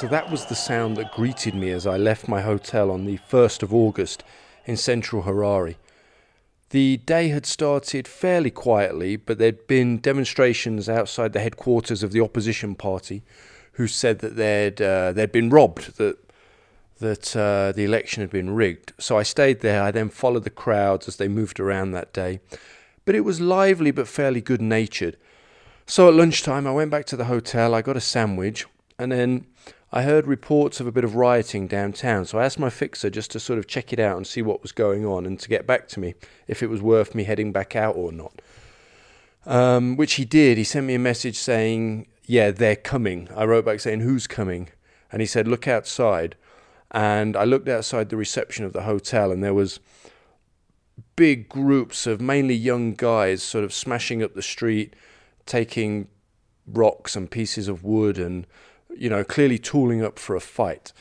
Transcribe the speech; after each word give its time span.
So 0.00 0.06
that 0.06 0.30
was 0.30 0.46
the 0.46 0.54
sound 0.54 0.96
that 0.96 1.12
greeted 1.12 1.54
me 1.54 1.68
as 1.72 1.86
I 1.86 1.98
left 1.98 2.26
my 2.26 2.40
hotel 2.40 2.90
on 2.90 3.04
the 3.04 3.18
1st 3.18 3.62
of 3.62 3.74
August 3.74 4.24
in 4.64 4.78
central 4.78 5.24
Harare. 5.24 5.74
The 6.70 6.96
day 6.96 7.28
had 7.28 7.44
started 7.44 8.08
fairly 8.08 8.50
quietly, 8.50 9.16
but 9.16 9.36
there'd 9.36 9.66
been 9.66 9.98
demonstrations 9.98 10.88
outside 10.88 11.34
the 11.34 11.40
headquarters 11.40 12.02
of 12.02 12.12
the 12.12 12.20
opposition 12.22 12.74
party 12.74 13.22
who 13.72 13.86
said 13.86 14.20
that 14.20 14.36
they'd, 14.36 14.80
uh, 14.80 15.12
they'd 15.12 15.32
been 15.32 15.50
robbed, 15.50 15.98
that, 15.98 16.16
that 17.00 17.36
uh, 17.36 17.72
the 17.72 17.84
election 17.84 18.22
had 18.22 18.30
been 18.30 18.54
rigged. 18.54 18.94
So 18.98 19.18
I 19.18 19.22
stayed 19.22 19.60
there. 19.60 19.82
I 19.82 19.90
then 19.90 20.08
followed 20.08 20.44
the 20.44 20.48
crowds 20.48 21.08
as 21.08 21.16
they 21.16 21.28
moved 21.28 21.60
around 21.60 21.90
that 21.90 22.14
day. 22.14 22.40
But 23.04 23.16
it 23.16 23.20
was 23.20 23.38
lively 23.38 23.90
but 23.90 24.08
fairly 24.08 24.40
good 24.40 24.62
natured. 24.62 25.18
So 25.84 26.08
at 26.08 26.14
lunchtime, 26.14 26.66
I 26.66 26.72
went 26.72 26.90
back 26.90 27.04
to 27.04 27.18
the 27.18 27.26
hotel, 27.26 27.74
I 27.74 27.82
got 27.82 27.98
a 27.98 28.00
sandwich, 28.00 28.64
and 28.98 29.12
then 29.12 29.44
I 29.92 30.02
heard 30.02 30.28
reports 30.28 30.78
of 30.78 30.86
a 30.86 30.92
bit 30.92 31.02
of 31.02 31.16
rioting 31.16 31.66
downtown, 31.66 32.24
so 32.24 32.38
I 32.38 32.44
asked 32.44 32.60
my 32.60 32.70
fixer 32.70 33.10
just 33.10 33.32
to 33.32 33.40
sort 33.40 33.58
of 33.58 33.66
check 33.66 33.92
it 33.92 33.98
out 33.98 34.16
and 34.16 34.26
see 34.26 34.40
what 34.40 34.62
was 34.62 34.70
going 34.70 35.04
on 35.04 35.26
and 35.26 35.38
to 35.40 35.48
get 35.48 35.66
back 35.66 35.88
to 35.88 36.00
me 36.00 36.14
if 36.46 36.62
it 36.62 36.68
was 36.68 36.80
worth 36.80 37.14
me 37.14 37.24
heading 37.24 37.50
back 37.50 37.74
out 37.74 37.96
or 37.96 38.12
not. 38.12 38.40
Um, 39.46 39.96
which 39.96 40.14
he 40.14 40.24
did. 40.24 40.58
He 40.58 40.64
sent 40.64 40.86
me 40.86 40.94
a 40.94 40.98
message 40.98 41.36
saying, 41.36 42.06
Yeah, 42.24 42.52
they're 42.52 42.76
coming. 42.76 43.28
I 43.34 43.44
wrote 43.44 43.64
back 43.64 43.80
saying, 43.80 44.00
Who's 44.00 44.28
coming? 44.28 44.68
And 45.10 45.20
he 45.20 45.26
said, 45.26 45.48
Look 45.48 45.66
outside. 45.66 46.36
And 46.92 47.36
I 47.36 47.44
looked 47.44 47.68
outside 47.68 48.10
the 48.10 48.16
reception 48.16 48.64
of 48.64 48.72
the 48.72 48.82
hotel, 48.82 49.32
and 49.32 49.42
there 49.42 49.54
was 49.54 49.80
big 51.16 51.48
groups 51.48 52.06
of 52.06 52.20
mainly 52.20 52.54
young 52.54 52.94
guys 52.94 53.42
sort 53.42 53.64
of 53.64 53.72
smashing 53.72 54.22
up 54.22 54.34
the 54.34 54.42
street, 54.42 54.94
taking 55.46 56.08
rocks 56.66 57.16
and 57.16 57.30
pieces 57.30 57.66
of 57.66 57.82
wood 57.82 58.18
and 58.18 58.46
you 58.96 59.08
know, 59.08 59.24
clearly 59.24 59.58
tooling 59.58 60.04
up 60.04 60.18
for 60.18 60.36
a 60.36 60.40
fight. 60.40 60.92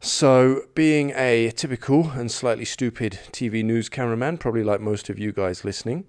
So, 0.00 0.62
being 0.74 1.12
a 1.14 1.50
typical 1.50 2.10
and 2.12 2.30
slightly 2.30 2.64
stupid 2.64 3.18
TV 3.32 3.62
news 3.62 3.90
cameraman, 3.90 4.38
probably 4.38 4.64
like 4.64 4.80
most 4.80 5.10
of 5.10 5.18
you 5.18 5.30
guys 5.30 5.62
listening, 5.64 6.04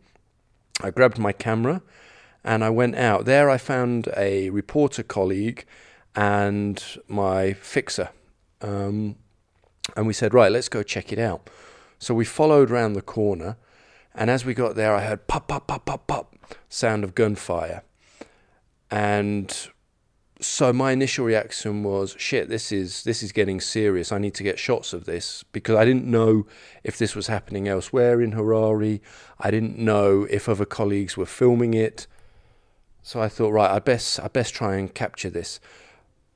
I 0.82 0.92
grabbed 0.92 1.20
my 1.20 1.34
camera 1.34 1.82
and 2.44 2.64
I 2.64 2.70
went 2.70 2.96
out. 2.96 3.26
There, 3.26 3.50
I 3.50 3.58
found 3.58 4.08
a 4.16 4.50
reporter 4.50 5.04
colleague 5.04 5.66
and 6.16 6.82
my 7.10 7.52
fixer. 7.54 8.12
Um, 8.62 9.18
and 9.98 10.08
we 10.08 10.14
said, 10.14 10.34
right, 10.34 10.52
let's 10.52 10.70
go 10.70 10.84
check 10.84 11.12
it 11.12 11.20
out. 11.20 11.50
So, 12.00 12.14
we 12.14 12.24
followed 12.24 12.70
round 12.70 12.96
the 12.96 13.02
corner. 13.02 13.58
And 14.16 14.30
as 14.30 14.46
we 14.46 14.54
got 14.54 14.76
there, 14.76 14.96
I 14.96 15.02
heard 15.04 15.28
pop, 15.28 15.50
pop, 15.50 15.68
pop, 15.68 15.86
pop, 15.86 16.08
pop 16.08 16.36
sound 16.70 17.04
of 17.04 17.16
gunfire. 17.16 17.84
And 18.90 19.70
so 20.42 20.74
my 20.74 20.92
initial 20.92 21.24
reaction 21.24 21.84
was 21.84 22.16
shit 22.18 22.50
this 22.50 22.72
is 22.72 23.04
this 23.04 23.22
is 23.22 23.32
getting 23.32 23.62
serious. 23.62 24.12
I 24.12 24.18
need 24.18 24.34
to 24.36 24.44
get 24.44 24.58
shots 24.58 24.92
of 24.92 25.06
this 25.06 25.44
because 25.52 25.76
i 25.76 25.86
didn't 25.86 26.06
know 26.06 26.48
if 26.84 26.98
this 26.98 27.16
was 27.16 27.28
happening 27.28 27.68
elsewhere 27.68 28.22
in 28.22 28.32
harare. 28.32 29.00
I 29.40 29.52
didn't 29.52 29.78
know 29.78 30.26
if 30.30 30.50
other 30.50 30.66
colleagues 30.66 31.16
were 31.16 31.28
filming 31.28 31.76
it. 31.76 32.08
So 33.04 33.22
i 33.22 33.30
thought 33.30 33.52
right 33.52 33.70
i 33.70 33.80
best 33.80 34.20
i 34.20 34.28
best 34.28 34.56
try 34.56 34.76
and 34.76 34.94
capture 34.94 35.30
this. 35.30 35.60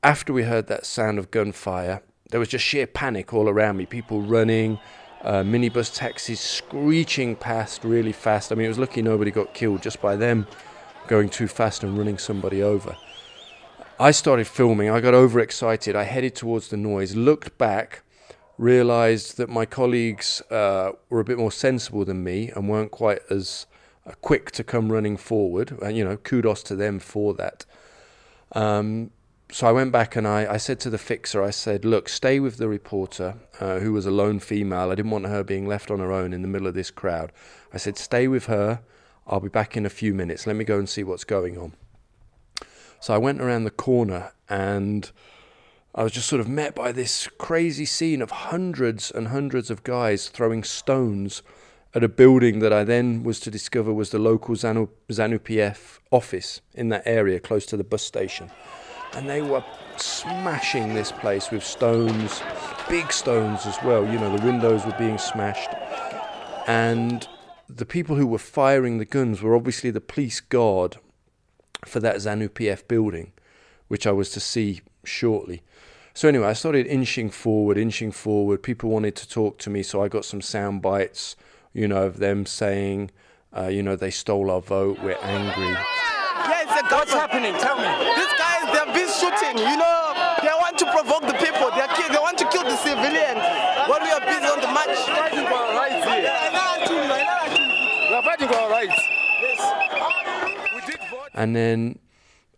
After 0.03 0.31
we 0.31 0.43
heard 0.43 0.67
that 0.67 0.85
sound 0.85 1.17
of 1.17 1.31
gunfire 1.31 2.03
there 2.29 2.39
was 2.39 2.49
just 2.49 2.65
sheer 2.65 2.85
panic 2.85 3.33
all 3.33 3.49
around 3.49 3.77
me 3.77 3.87
people 3.87 4.21
running 4.21 4.77
uh, 5.23 5.41
minibus 5.41 5.91
taxis 5.91 6.39
screeching 6.39 7.35
past 7.35 7.83
really 7.83 8.11
fast. 8.11 8.51
I 8.51 8.55
mean 8.55 8.65
it 8.65 8.69
was 8.69 8.77
lucky 8.79 9.01
nobody 9.01 9.31
got 9.31 9.55
killed 9.55 9.81
just 9.81 9.99
by 9.99 10.15
them 10.15 10.45
going 11.07 11.29
too 11.29 11.47
fast 11.47 11.83
and 11.83 11.97
running 11.97 12.19
somebody 12.19 12.61
over 12.61 12.95
I 13.97 14.11
started 14.11 14.45
filming. 14.45 14.89
I 14.89 14.99
got 14.99 15.13
overexcited. 15.13 15.95
I 15.95 16.03
headed 16.03 16.35
towards 16.35 16.67
the 16.67 16.75
noise, 16.75 17.15
looked 17.15 17.57
back, 17.57 18.03
realized 18.57 19.37
that 19.37 19.49
my 19.49 19.65
colleagues 19.65 20.41
uh, 20.51 20.91
were 21.09 21.21
a 21.21 21.23
bit 21.23 21.37
more 21.37 21.51
sensible 21.51 22.03
than 22.03 22.21
me 22.21 22.51
and 22.53 22.67
weren't 22.67 22.91
quite 22.91 23.19
as 23.29 23.67
uh, 24.05 24.11
quick 24.19 24.51
to 24.51 24.65
come 24.65 24.91
running 24.91 25.15
forward. 25.15 25.77
And, 25.81 25.95
you 25.95 26.03
know, 26.03 26.17
kudos 26.17 26.61
to 26.63 26.75
them 26.75 26.99
for 26.99 27.33
that. 27.35 27.65
Um, 28.51 29.11
so 29.49 29.65
I 29.65 29.71
went 29.71 29.93
back 29.93 30.17
and 30.17 30.27
I, 30.27 30.55
I 30.55 30.57
said 30.57 30.81
to 30.81 30.89
the 30.89 30.97
fixer, 30.97 31.41
I 31.41 31.51
said, 31.51 31.85
look, 31.85 32.09
stay 32.09 32.41
with 32.41 32.57
the 32.57 32.67
reporter, 32.67 33.35
uh, 33.61 33.79
who 33.79 33.93
was 33.93 34.05
a 34.05 34.11
lone 34.11 34.39
female. 34.39 34.91
I 34.91 34.95
didn't 34.95 35.11
want 35.11 35.27
her 35.27 35.41
being 35.41 35.67
left 35.67 35.89
on 35.89 35.99
her 35.99 36.11
own 36.11 36.33
in 36.33 36.41
the 36.41 36.49
middle 36.49 36.67
of 36.67 36.73
this 36.73 36.91
crowd. 36.91 37.31
I 37.73 37.77
said, 37.77 37.97
stay 37.97 38.27
with 38.27 38.47
her. 38.47 38.81
I'll 39.25 39.39
be 39.39 39.47
back 39.47 39.77
in 39.77 39.85
a 39.85 39.89
few 39.89 40.13
minutes. 40.13 40.45
Let 40.45 40.57
me 40.57 40.65
go 40.65 40.77
and 40.77 40.89
see 40.89 41.03
what's 41.03 41.23
going 41.23 41.57
on. 41.57 41.73
So 43.05 43.13
I 43.13 43.19
went 43.19 43.39
around 43.39 43.65
the 43.65 43.69
corner 43.69 44.31
and 44.49 45.11
I 45.93 46.01
was 46.01 46.11
just 46.11 46.27
sort 46.27 46.39
of 46.39 46.49
met 46.49 46.73
by 46.73 46.91
this 46.91 47.29
crazy 47.37 47.85
scene 47.85 48.19
of 48.19 48.31
hundreds 48.31 49.11
and 49.11 49.27
hundreds 49.27 49.69
of 49.69 49.83
guys 49.83 50.27
throwing 50.27 50.63
stones 50.63 51.43
at 51.93 52.03
a 52.03 52.09
building 52.09 52.61
that 52.61 52.73
I 52.73 52.83
then 52.83 53.21
was 53.21 53.39
to 53.41 53.51
discover 53.51 53.93
was 53.93 54.09
the 54.09 54.17
local 54.17 54.55
ZANU, 54.55 54.89
ZANU 55.09 55.37
PF 55.37 55.99
office 56.09 56.61
in 56.73 56.89
that 56.89 57.03
area 57.05 57.39
close 57.39 57.67
to 57.67 57.77
the 57.77 57.83
bus 57.83 58.01
station. 58.01 58.49
And 59.13 59.29
they 59.29 59.43
were 59.43 59.63
smashing 59.97 60.95
this 60.95 61.11
place 61.11 61.51
with 61.51 61.63
stones, 61.63 62.41
big 62.89 63.13
stones 63.13 63.67
as 63.67 63.77
well. 63.83 64.03
You 64.11 64.17
know, 64.17 64.35
the 64.35 64.43
windows 64.43 64.83
were 64.83 64.97
being 64.97 65.19
smashed. 65.19 65.69
And 66.65 67.27
the 67.69 67.85
people 67.85 68.15
who 68.15 68.25
were 68.25 68.39
firing 68.39 68.97
the 68.97 69.05
guns 69.05 69.43
were 69.43 69.55
obviously 69.55 69.91
the 69.91 70.01
police 70.01 70.39
guard 70.39 70.97
for 71.85 71.99
that 71.99 72.17
ZANU 72.17 72.49
PF 72.49 72.87
building, 72.87 73.31
which 73.87 74.05
I 74.07 74.11
was 74.11 74.31
to 74.31 74.39
see 74.39 74.81
shortly. 75.03 75.61
So 76.13 76.29
anyway, 76.29 76.47
I 76.47 76.53
started 76.53 76.87
inching 76.87 77.29
forward, 77.29 77.77
inching 77.77 78.11
forward. 78.11 78.63
People 78.63 78.89
wanted 78.89 79.15
to 79.17 79.27
talk 79.27 79.57
to 79.59 79.69
me, 79.69 79.83
so 79.83 80.01
I 80.01 80.07
got 80.07 80.23
some 80.23 80.41
sound 80.41 80.81
bites, 80.81 81.35
you 81.73 81.87
know, 81.87 82.03
of 82.03 82.19
them 82.19 82.45
saying, 82.45 83.11
uh, 83.55 83.67
you 83.67 83.83
know, 83.83 83.95
they 83.95 84.11
stole 84.11 84.49
our 84.49 84.61
vote, 84.61 84.99
we're 85.03 85.17
angry. 85.21 85.75
Yeah, 86.45 86.63
it's 86.63 86.91
a 86.91 86.95
What's 86.95 87.11
happening? 87.11 87.53
Tell 87.59 87.75
me. 87.75 87.87
These 88.15 88.33
guys, 88.39 88.63
they're 88.71 88.93
busy 88.93 89.11
shooting. 89.19 89.57
You 89.57 89.77
know, 89.77 90.13
they 90.41 90.55
want 90.55 90.77
to 90.79 90.85
provoke 90.91 91.27
the 91.27 91.33
people. 91.33 91.71
They're 91.75 91.91
kill, 91.99 92.09
they 92.09 92.21
want 92.21 92.37
to 92.39 92.47
kill 92.47 92.63
the 92.63 92.77
civilians. 92.77 93.43
When 93.89 94.01
we 94.03 94.11
are 94.11 94.23
busy 94.23 94.47
on 94.47 94.61
the 94.61 94.71
march. 94.71 94.95
We're 95.07 95.15
fighting 95.15 95.45
for 95.47 95.59
our 95.59 95.75
rights 95.75 96.05
here. 96.05 96.55
We're 98.11 98.21
fighting 98.21 98.47
for 98.47 98.55
our 98.55 98.69
rights. 98.69 99.14
And 101.35 101.53
then 101.53 101.99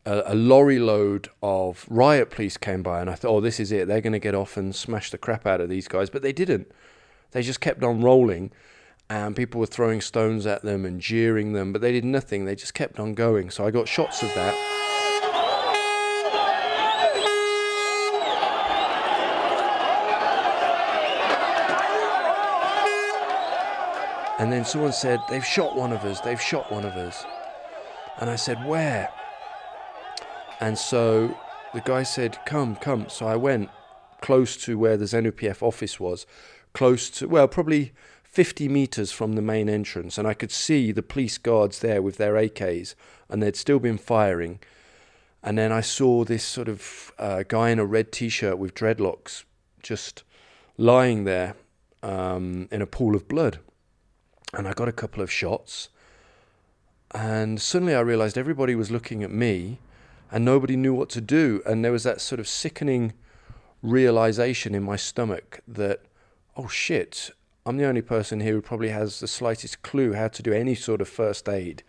a, 0.05 0.23
a, 0.27 0.35
lorry 0.35 0.77
load 0.77 1.29
of 1.41 1.85
riot 1.89 2.29
police 2.29 2.57
came 2.57 2.83
by, 2.83 3.01
and 3.01 3.09
I 3.09 3.15
thought, 3.15 3.31
oh, 3.31 3.41
this 3.41 3.59
is 3.59 3.71
it. 3.71 3.88
They're 3.88 4.01
going 4.01 4.13
to 4.13 4.19
get 4.19 4.35
off 4.35 4.55
and 4.55 4.73
smash 4.73 5.09
the 5.09 5.17
crap 5.17 5.47
out 5.47 5.59
of 5.59 5.67
these 5.67 5.88
guys. 5.88 6.11
But 6.11 6.21
they 6.21 6.31
didn't. 6.31 6.71
They 7.31 7.41
just 7.41 7.59
kept 7.59 7.83
on 7.83 8.01
rolling, 8.01 8.51
and 9.09 9.35
people 9.35 9.59
were 9.59 9.65
throwing 9.65 9.99
stones 9.99 10.45
at 10.45 10.61
them 10.61 10.85
and 10.85 11.01
jeering 11.01 11.53
them, 11.53 11.73
but 11.73 11.81
they 11.81 11.91
did 11.91 12.05
nothing. 12.05 12.45
They 12.45 12.55
just 12.55 12.75
kept 12.75 12.99
on 12.99 13.15
going. 13.15 13.49
So 13.49 13.65
I 13.65 13.71
got 13.71 13.88
shots 13.88 14.21
of 14.21 14.33
that. 14.35 14.53
And 24.39 24.53
then 24.53 24.63
someone 24.65 24.94
said, 24.94 25.19
They've 25.29 25.44
shot 25.44 25.75
one 25.75 25.91
of 25.91 26.03
us, 26.05 26.21
they've 26.21 26.39
shot 26.39 26.71
one 26.71 26.85
of 26.85 26.94
us. 26.94 27.25
And 28.19 28.29
I 28.29 28.35
said, 28.35 28.66
Where? 28.66 29.09
And 30.59 30.78
so 30.78 31.38
the 31.73 31.81
guy 31.81 32.03
said, 32.03 32.38
Come, 32.45 32.75
come. 32.75 33.09
So 33.09 33.28
I 33.28 33.35
went 33.35 33.69
close 34.22 34.57
to 34.57 34.78
where 34.78 34.97
the 34.97 35.05
ZANU-PF 35.05 35.61
office 35.61 36.00
was, 36.00 36.25
close 36.73 37.09
to, 37.11 37.27
well, 37.27 37.47
probably 37.47 37.94
50 38.23 38.67
meters 38.69 39.11
from 39.11 39.33
the 39.33 39.41
main 39.41 39.69
entrance. 39.69 40.17
And 40.17 40.27
I 40.27 40.33
could 40.33 40.51
see 40.51 40.91
the 40.91 41.03
police 41.03 41.38
guards 41.38 41.80
there 41.80 42.01
with 42.01 42.18
their 42.18 42.33
AKs, 42.33 42.95
and 43.30 43.41
they'd 43.41 43.56
still 43.56 43.80
been 43.80 43.97
firing. 43.97 44.59
And 45.44 45.57
then 45.57 45.71
I 45.71 45.81
saw 45.81 46.24
this 46.24 46.44
sort 46.44 46.68
of 46.68 47.13
uh, 47.18 47.44
guy 47.47 47.69
in 47.69 47.80
a 47.80 47.86
red 47.86 48.12
t 48.12 48.30
shirt 48.30 48.57
with 48.57 48.74
dreadlocks 48.74 49.44
just 49.81 50.24
lying 50.77 51.24
there 51.24 51.56
um, 52.03 52.68
in 52.71 52.81
a 52.81 52.88
pool 52.88 53.15
of 53.15 53.27
blood. 53.27 53.59
And 54.53 54.68
I 54.68 54.74
got 54.74 54.88
a 54.88 54.94
couple 54.94 55.21
of 55.21 55.31
shots. 55.31 55.89
And 57.12 57.62
suddenly 57.62 57.95
I 57.95 58.01
realized 58.01 58.38
everybody 58.38 58.75
was 58.75 58.92
looking 58.92 59.24
at 59.24 59.31
me 59.31 59.80
and 60.31 60.44
nobody 60.44 60.75
knew 60.75 60.94
what 60.94 61.09
to 61.09 61.21
do. 61.21 61.62
And 61.65 61.83
there 61.83 61.92
was 61.92 62.04
that 62.04 62.21
sort 62.21 62.39
of 62.39 62.48
sickening 62.48 63.13
realization 63.81 64.75
in 64.75 64.83
my 64.83 64.95
stomach 64.95 65.62
that, 65.68 66.01
oh 66.56 66.68
shit, 66.68 67.31
I'm 67.65 67.77
the 67.77 67.86
only 67.86 68.01
person 68.01 68.39
here 68.39 68.54
who 68.54 68.62
probably 68.62 68.89
has 68.89 69.19
the 69.19 69.27
slightest 69.27 69.81
clue 69.81 70.13
how 70.13 70.27
to 70.30 70.44
do 70.44 70.54
any 70.54 70.75
sort 70.75 71.01
of 71.01 71.07
first 71.07 71.48
aid. 71.48 71.83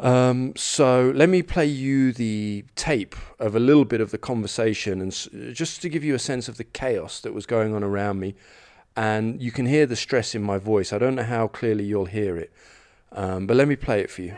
Um, 0.00 0.54
so 0.56 1.12
let 1.14 1.28
me 1.28 1.42
play 1.42 1.66
you 1.66 2.12
the 2.12 2.64
tape 2.74 3.14
of 3.38 3.54
a 3.54 3.60
little 3.60 3.84
bit 3.84 4.00
of 4.00 4.10
the 4.10 4.18
conversation 4.18 5.00
and 5.00 5.12
s- 5.12 5.28
just 5.52 5.80
to 5.82 5.88
give 5.88 6.02
you 6.02 6.14
a 6.14 6.18
sense 6.18 6.48
of 6.48 6.56
the 6.56 6.64
chaos 6.64 7.20
that 7.20 7.32
was 7.32 7.46
going 7.46 7.74
on 7.74 7.84
around 7.84 8.18
me. 8.18 8.34
And 8.96 9.40
you 9.40 9.52
can 9.52 9.66
hear 9.66 9.86
the 9.86 9.96
stress 9.96 10.34
in 10.34 10.42
my 10.42 10.58
voice. 10.58 10.92
I 10.92 10.98
don't 10.98 11.14
know 11.14 11.22
how 11.22 11.46
clearly 11.48 11.84
you'll 11.84 12.06
hear 12.06 12.36
it. 12.36 12.52
Um, 13.14 13.46
but 13.46 13.56
let 13.56 13.68
me 13.68 13.76
play 13.76 14.00
it 14.00 14.10
for 14.10 14.22
you. 14.22 14.36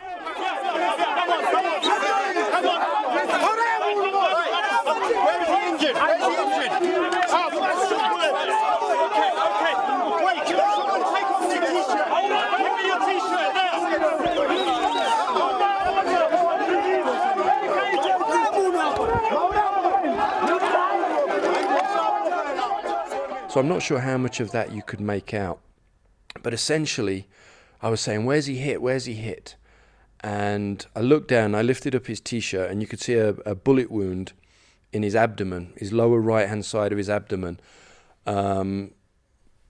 So 23.56 23.60
I'm 23.60 23.68
not 23.68 23.80
sure 23.80 24.00
how 24.00 24.18
much 24.18 24.40
of 24.40 24.50
that 24.50 24.72
you 24.72 24.82
could 24.82 25.00
make 25.00 25.32
out. 25.32 25.60
But 26.42 26.52
essentially, 26.52 27.26
I 27.82 27.88
was 27.88 28.00
saying, 28.00 28.24
Where's 28.24 28.46
he 28.46 28.56
hit? 28.56 28.82
Where's 28.82 29.04
he 29.04 29.14
hit? 29.14 29.56
And 30.20 30.84
I 30.96 31.00
looked 31.00 31.28
down, 31.28 31.54
I 31.54 31.62
lifted 31.62 31.94
up 31.94 32.06
his 32.06 32.20
t 32.20 32.40
shirt, 32.40 32.70
and 32.70 32.80
you 32.80 32.86
could 32.86 33.00
see 33.00 33.14
a, 33.14 33.30
a, 33.44 33.54
bullet 33.54 33.90
wound 33.90 34.32
in 34.92 35.02
his 35.02 35.14
abdomen, 35.14 35.72
his 35.76 35.92
lower 35.92 36.20
right 36.20 36.48
hand 36.48 36.64
side 36.64 36.90
of 36.90 36.98
his 36.98 37.10
abdomen. 37.10 37.60
Um, 38.26 38.92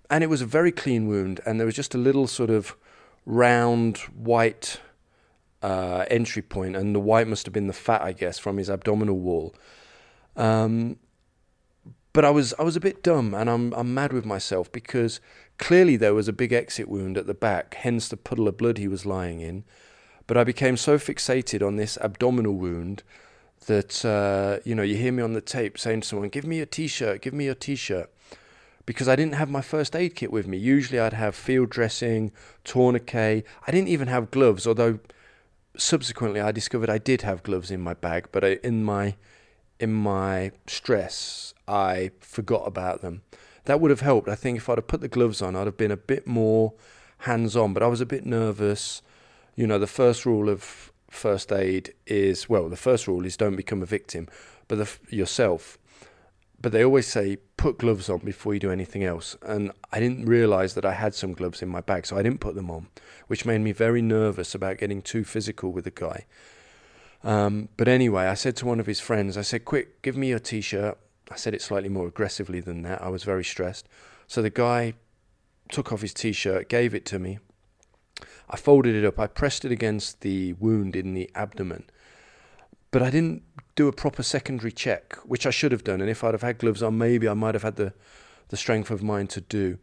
and 0.08 0.22
it 0.22 0.28
was 0.28 0.40
a 0.40 0.46
very 0.46 0.72
clean 0.72 1.08
wound, 1.08 1.40
and 1.44 1.58
there 1.58 1.66
was 1.66 1.74
just 1.74 1.94
a 1.94 1.98
little 1.98 2.26
sort 2.26 2.50
of 2.50 2.76
round 3.26 3.98
white 4.14 4.80
uh, 5.62 6.04
entry 6.10 6.42
point, 6.42 6.76
and 6.76 6.94
the 6.94 7.00
white 7.00 7.26
must 7.26 7.44
have 7.44 7.52
been 7.52 7.66
the 7.66 7.72
fat, 7.72 8.02
I 8.02 8.12
guess, 8.12 8.38
from 8.38 8.56
his 8.56 8.70
abdominal 8.70 9.18
wall. 9.18 9.54
Um, 10.36 10.98
but 12.12 12.24
I 12.24 12.30
was 12.30 12.54
I 12.58 12.62
was 12.62 12.76
a 12.76 12.80
bit 12.80 13.02
dumb, 13.02 13.34
and 13.34 13.50
I'm 13.50 13.74
I'm 13.74 13.92
mad 13.92 14.12
with 14.12 14.24
myself 14.24 14.70
because 14.72 15.20
clearly 15.58 15.96
there 15.96 16.14
was 16.14 16.28
a 16.28 16.32
big 16.32 16.52
exit 16.52 16.88
wound 16.88 17.16
at 17.16 17.26
the 17.26 17.34
back, 17.34 17.74
hence 17.74 18.08
the 18.08 18.16
puddle 18.16 18.48
of 18.48 18.56
blood 18.56 18.78
he 18.78 18.88
was 18.88 19.06
lying 19.06 19.40
in. 19.40 19.64
But 20.26 20.36
I 20.36 20.44
became 20.44 20.76
so 20.76 20.98
fixated 20.98 21.66
on 21.66 21.76
this 21.76 21.96
abdominal 21.98 22.54
wound 22.54 23.02
that 23.66 24.04
uh, 24.04 24.60
you 24.64 24.74
know 24.74 24.82
you 24.82 24.96
hear 24.96 25.12
me 25.12 25.22
on 25.22 25.32
the 25.32 25.40
tape 25.40 25.78
saying 25.78 26.02
to 26.02 26.08
someone, 26.08 26.28
"Give 26.28 26.44
me 26.46 26.56
your 26.56 26.66
t-shirt, 26.66 27.22
give 27.22 27.34
me 27.34 27.44
your 27.44 27.54
t-shirt," 27.54 28.10
because 28.84 29.08
I 29.08 29.16
didn't 29.16 29.34
have 29.34 29.50
my 29.50 29.62
first 29.62 29.94
aid 29.94 30.14
kit 30.14 30.32
with 30.32 30.46
me. 30.46 30.56
Usually 30.56 30.98
I'd 30.98 31.12
have 31.12 31.34
field 31.34 31.70
dressing, 31.70 32.32
tourniquet. 32.64 33.44
I 33.66 33.70
didn't 33.70 33.88
even 33.88 34.08
have 34.08 34.30
gloves, 34.30 34.66
although 34.66 34.98
subsequently 35.76 36.40
I 36.40 36.52
discovered 36.52 36.90
I 36.90 36.98
did 36.98 37.22
have 37.22 37.42
gloves 37.42 37.70
in 37.70 37.80
my 37.80 37.94
bag, 37.94 38.28
but 38.32 38.44
in 38.44 38.84
my 38.84 39.14
in 39.78 39.92
my 39.92 40.52
stress 40.66 41.54
I 41.68 42.10
forgot 42.20 42.66
about 42.66 43.02
them. 43.02 43.22
That 43.66 43.80
would 43.80 43.90
have 43.90 44.00
helped. 44.00 44.28
I 44.28 44.34
think 44.34 44.58
if 44.58 44.68
I'd 44.68 44.78
have 44.78 44.86
put 44.86 45.00
the 45.00 45.08
gloves 45.08 45.42
on, 45.42 45.54
I'd 45.54 45.66
have 45.66 45.76
been 45.76 45.90
a 45.90 45.96
bit 45.96 46.26
more 46.26 46.74
hands 47.18 47.56
on, 47.56 47.72
but 47.72 47.82
I 47.82 47.88
was 47.88 48.00
a 48.00 48.06
bit 48.06 48.24
nervous. 48.24 49.02
You 49.54 49.66
know, 49.66 49.78
the 49.78 49.86
first 49.86 50.24
rule 50.24 50.48
of 50.48 50.92
first 51.10 51.52
aid 51.52 51.94
is 52.06 52.48
well, 52.48 52.68
the 52.68 52.76
first 52.76 53.06
rule 53.06 53.24
is 53.24 53.36
don't 53.36 53.56
become 53.56 53.82
a 53.82 53.86
victim, 53.86 54.28
but 54.68 54.78
the, 54.78 55.14
yourself. 55.14 55.78
But 56.60 56.72
they 56.72 56.84
always 56.84 57.06
say 57.06 57.38
put 57.56 57.78
gloves 57.78 58.08
on 58.08 58.18
before 58.18 58.54
you 58.54 58.60
do 58.60 58.70
anything 58.70 59.04
else. 59.04 59.36
And 59.42 59.72
I 59.92 60.00
didn't 60.00 60.26
realize 60.26 60.74
that 60.74 60.84
I 60.84 60.92
had 60.92 61.14
some 61.14 61.32
gloves 61.32 61.60
in 61.60 61.68
my 61.68 61.80
bag, 61.80 62.06
so 62.06 62.16
I 62.16 62.22
didn't 62.22 62.40
put 62.40 62.54
them 62.54 62.70
on, 62.70 62.86
which 63.26 63.44
made 63.44 63.60
me 63.60 63.72
very 63.72 64.00
nervous 64.00 64.54
about 64.54 64.78
getting 64.78 65.02
too 65.02 65.24
physical 65.24 65.72
with 65.72 65.84
the 65.84 65.90
guy. 65.90 66.26
Um, 67.24 67.68
but 67.76 67.88
anyway, 67.88 68.26
I 68.26 68.34
said 68.34 68.56
to 68.56 68.66
one 68.66 68.78
of 68.78 68.86
his 68.86 69.00
friends, 69.00 69.36
I 69.36 69.42
said, 69.42 69.64
Quick, 69.64 70.00
give 70.02 70.16
me 70.16 70.28
your 70.28 70.38
t 70.38 70.60
shirt. 70.60 70.98
I 71.30 71.36
said 71.36 71.54
it 71.54 71.62
slightly 71.62 71.88
more 71.88 72.06
aggressively 72.06 72.60
than 72.60 72.82
that. 72.82 73.02
I 73.02 73.08
was 73.08 73.24
very 73.24 73.44
stressed. 73.44 73.88
So 74.26 74.42
the 74.42 74.50
guy 74.50 74.94
took 75.70 75.92
off 75.92 76.02
his 76.02 76.14
t 76.14 76.32
shirt, 76.32 76.68
gave 76.68 76.94
it 76.94 77.04
to 77.06 77.18
me. 77.18 77.38
I 78.48 78.56
folded 78.56 78.94
it 78.94 79.04
up, 79.04 79.18
I 79.18 79.26
pressed 79.26 79.64
it 79.64 79.72
against 79.72 80.20
the 80.20 80.52
wound 80.54 80.94
in 80.94 81.14
the 81.14 81.30
abdomen. 81.34 81.84
But 82.90 83.02
I 83.02 83.10
didn't 83.10 83.42
do 83.74 83.88
a 83.88 83.92
proper 83.92 84.22
secondary 84.22 84.72
check, 84.72 85.16
which 85.24 85.46
I 85.46 85.50
should 85.50 85.72
have 85.72 85.84
done. 85.84 86.00
And 86.00 86.08
if 86.08 86.22
I'd 86.22 86.34
have 86.34 86.42
had 86.42 86.58
gloves 86.58 86.82
on, 86.82 86.96
maybe 86.96 87.28
I 87.28 87.34
might 87.34 87.54
have 87.54 87.64
had 87.64 87.76
the, 87.76 87.92
the 88.48 88.56
strength 88.56 88.90
of 88.90 89.02
mind 89.02 89.30
to 89.30 89.40
do. 89.40 89.78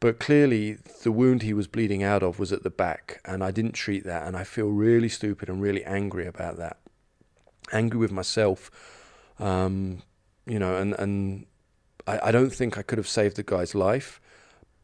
But 0.00 0.20
clearly, 0.20 0.76
the 1.02 1.10
wound 1.10 1.42
he 1.42 1.54
was 1.54 1.66
bleeding 1.66 2.02
out 2.02 2.22
of 2.22 2.38
was 2.38 2.52
at 2.52 2.62
the 2.62 2.70
back, 2.70 3.20
and 3.24 3.42
I 3.42 3.50
didn't 3.50 3.72
treat 3.72 4.04
that. 4.04 4.26
And 4.26 4.36
I 4.36 4.44
feel 4.44 4.68
really 4.68 5.08
stupid 5.08 5.48
and 5.48 5.62
really 5.62 5.82
angry 5.84 6.26
about 6.26 6.58
that. 6.58 6.76
Angry 7.72 7.98
with 7.98 8.12
myself 8.12 8.70
um, 9.38 10.02
you 10.46 10.58
know, 10.58 10.76
and 10.76 10.94
and 10.98 11.46
I, 12.06 12.28
I 12.28 12.32
don't 12.32 12.52
think 12.52 12.78
I 12.78 12.82
could 12.82 12.98
have 12.98 13.08
saved 13.08 13.36
the 13.36 13.42
guy's 13.42 13.74
life, 13.74 14.20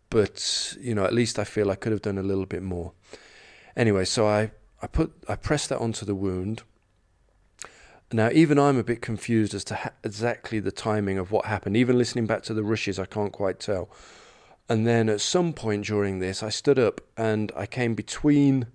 but 0.09 0.77
you 0.81 0.95
know, 0.95 1.05
at 1.05 1.13
least 1.13 1.39
I 1.39 1.45
feel 1.45 1.71
I 1.71 1.77
could 1.77 1.93
have 1.93 2.03
done 2.03 2.19
a 2.19 2.23
little 2.23 2.47
bit 2.47 2.63
more. 2.63 2.93
Anyway, 3.77 4.05
so 4.05 4.27
I 4.27 4.53
I 4.83 4.87
put 4.87 5.13
I 5.29 5.37
pressed 5.37 5.69
that 5.69 5.79
onto 5.79 6.05
the 6.05 6.15
wound. 6.15 6.63
Now, 8.13 8.29
even 8.33 8.59
I'm 8.59 8.77
a 8.77 8.83
bit 8.83 9.03
confused 9.03 9.55
as 9.55 9.63
to 9.65 9.77
ha- 9.77 9.93
exactly 10.03 10.59
the 10.59 10.73
timing 10.73 11.17
of 11.17 11.31
what 11.31 11.45
happened. 11.45 11.77
Even 11.77 11.97
listening 11.97 12.27
back 12.27 12.43
to 12.45 12.55
the 12.55 12.65
rushes, 12.65 12.99
I 12.99 13.05
can't 13.05 13.33
quite 13.33 13.61
tell. 13.61 13.89
And 14.69 14.85
then 14.85 15.09
at 15.09 15.21
some 15.21 15.53
point 15.53 15.85
during 15.85 16.19
this, 16.19 16.43
I 16.43 16.49
stood 16.49 16.79
up 16.79 17.01
and 17.17 17.53
I 17.57 17.67
came 17.67 17.95
between 17.95 18.67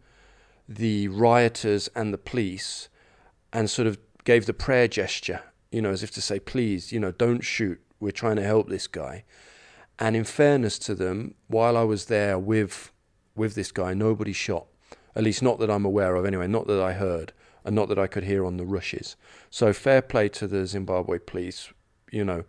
the 0.70 1.10
rioters 1.10 1.90
and 1.96 2.14
the 2.14 2.18
police 2.18 2.88
and 3.52 3.70
sort 3.70 3.88
of 3.88 3.98
gave 4.24 4.46
the 4.46 4.54
prayer 4.54 4.88
gesture 4.88 5.42
you 5.76 5.82
know, 5.82 5.92
as 5.92 6.04
if 6.04 6.12
to 6.12 6.22
say, 6.22 6.40
please, 6.40 6.94
you 6.94 7.02
know, 7.02 7.12
don't 7.12 7.42
shoot. 7.42 7.82
We're 8.00 8.12
trying 8.12 8.38
to 8.38 8.44
help 8.44 8.70
this 8.70 8.88
guy. 8.88 9.26
And 10.00 10.16
in 10.16 10.24
fairness 10.24 10.80
to 10.80 10.96
them, 10.96 11.36
while 11.48 11.76
I 11.76 11.84
was 11.84 12.06
there 12.06 12.40
with 12.40 12.94
with 13.36 13.56
this 13.56 13.74
guy, 13.74 13.94
nobody 13.94 14.32
shot. 14.32 14.68
At 15.18 15.26
least 15.26 15.44
not 15.44 15.60
that 15.60 15.70
I'm 15.70 15.84
aware 15.84 16.16
of 16.16 16.26
anyway, 16.26 16.48
not 16.48 16.68
that 16.68 16.82
I 16.82 16.94
heard, 16.94 17.34
and 17.66 17.76
not 17.76 17.90
that 17.90 18.00
I 18.00 18.08
could 18.08 18.24
hear 18.24 18.46
on 18.46 18.56
the 18.56 18.66
rushes. 18.66 19.18
So 19.50 19.74
fair 19.74 20.02
play 20.02 20.30
to 20.30 20.48
the 20.48 20.66
Zimbabwe 20.66 21.20
police. 21.20 21.74
You 22.10 22.24
know, 22.24 22.46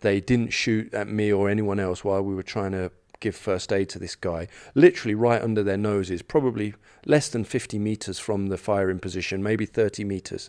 they 0.00 0.18
didn't 0.18 0.54
shoot 0.54 0.94
at 0.94 1.06
me 1.06 1.30
or 1.30 1.50
anyone 1.50 1.80
else 1.80 2.02
while 2.02 2.22
we 2.22 2.34
were 2.34 2.42
trying 2.42 2.72
to 2.72 2.92
give 3.20 3.36
first 3.36 3.74
aid 3.74 3.90
to 3.90 3.98
this 3.98 4.16
guy, 4.16 4.48
literally 4.74 5.14
right 5.14 5.42
under 5.42 5.62
their 5.62 5.76
noses, 5.76 6.22
probably 6.22 6.72
less 7.04 7.28
than 7.28 7.44
50 7.44 7.78
meters 7.78 8.18
from 8.18 8.46
the 8.46 8.56
firing 8.56 9.00
position, 9.00 9.42
maybe 9.42 9.66
30 9.66 10.04
meters. 10.04 10.48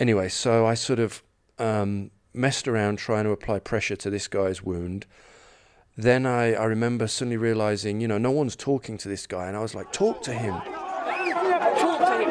Anyway, 0.00 0.28
so 0.30 0.64
I 0.64 0.72
sort 0.72 0.98
of 0.98 1.22
um, 1.58 2.10
messed 2.32 2.66
around 2.66 2.96
trying 2.98 3.24
to 3.24 3.32
apply 3.32 3.58
pressure 3.58 3.96
to 3.96 4.08
this 4.08 4.28
guy's 4.28 4.62
wound. 4.62 5.04
Then 5.94 6.24
I, 6.24 6.54
I 6.54 6.64
remember 6.64 7.06
suddenly 7.06 7.36
realizing, 7.36 8.00
you 8.00 8.08
know, 8.08 8.16
no 8.16 8.30
one's 8.30 8.56
talking 8.56 8.96
to 8.96 9.08
this 9.08 9.26
guy. 9.26 9.46
And 9.46 9.54
I 9.54 9.60
was 9.60 9.74
like, 9.74 9.92
talk 9.92 10.22
to 10.22 10.32
him. 10.32 10.54
Talk 10.54 10.72
to 12.06 12.22
him. 12.22 12.30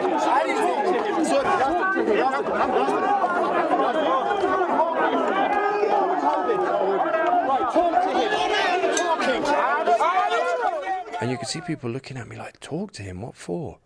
And 11.21 11.29
you 11.29 11.38
could 11.38 11.47
see 11.47 11.61
people 11.61 11.91
looking 11.91 12.17
at 12.17 12.27
me 12.27 12.35
like, 12.35 12.59
talk 12.61 12.93
to 12.93 13.03
him, 13.03 13.21
what 13.21 13.35
for? 13.35 13.77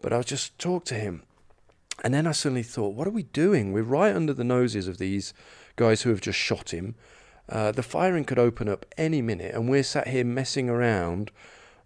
But 0.00 0.12
I 0.12 0.16
was 0.16 0.26
just 0.26 0.58
talk 0.58 0.84
to 0.86 0.94
him. 0.96 1.22
And 2.02 2.12
then 2.12 2.26
I 2.26 2.32
suddenly 2.32 2.62
thought, 2.62 2.94
what 2.94 3.06
are 3.06 3.12
we 3.12 3.22
doing? 3.22 3.72
We're 3.72 3.82
right 3.82 4.14
under 4.14 4.34
the 4.34 4.44
noses 4.44 4.88
of 4.88 4.98
these 4.98 5.32
guys 5.76 6.02
who 6.02 6.10
have 6.10 6.20
just 6.20 6.38
shot 6.38 6.72
him. 6.72 6.96
Uh, 7.48 7.72
the 7.72 7.82
firing 7.82 8.24
could 8.24 8.38
open 8.38 8.68
up 8.68 8.86
any 8.96 9.22
minute, 9.22 9.54
and 9.54 9.68
we're 9.68 9.82
sat 9.82 10.08
here 10.08 10.24
messing 10.24 10.68
around, 10.68 11.30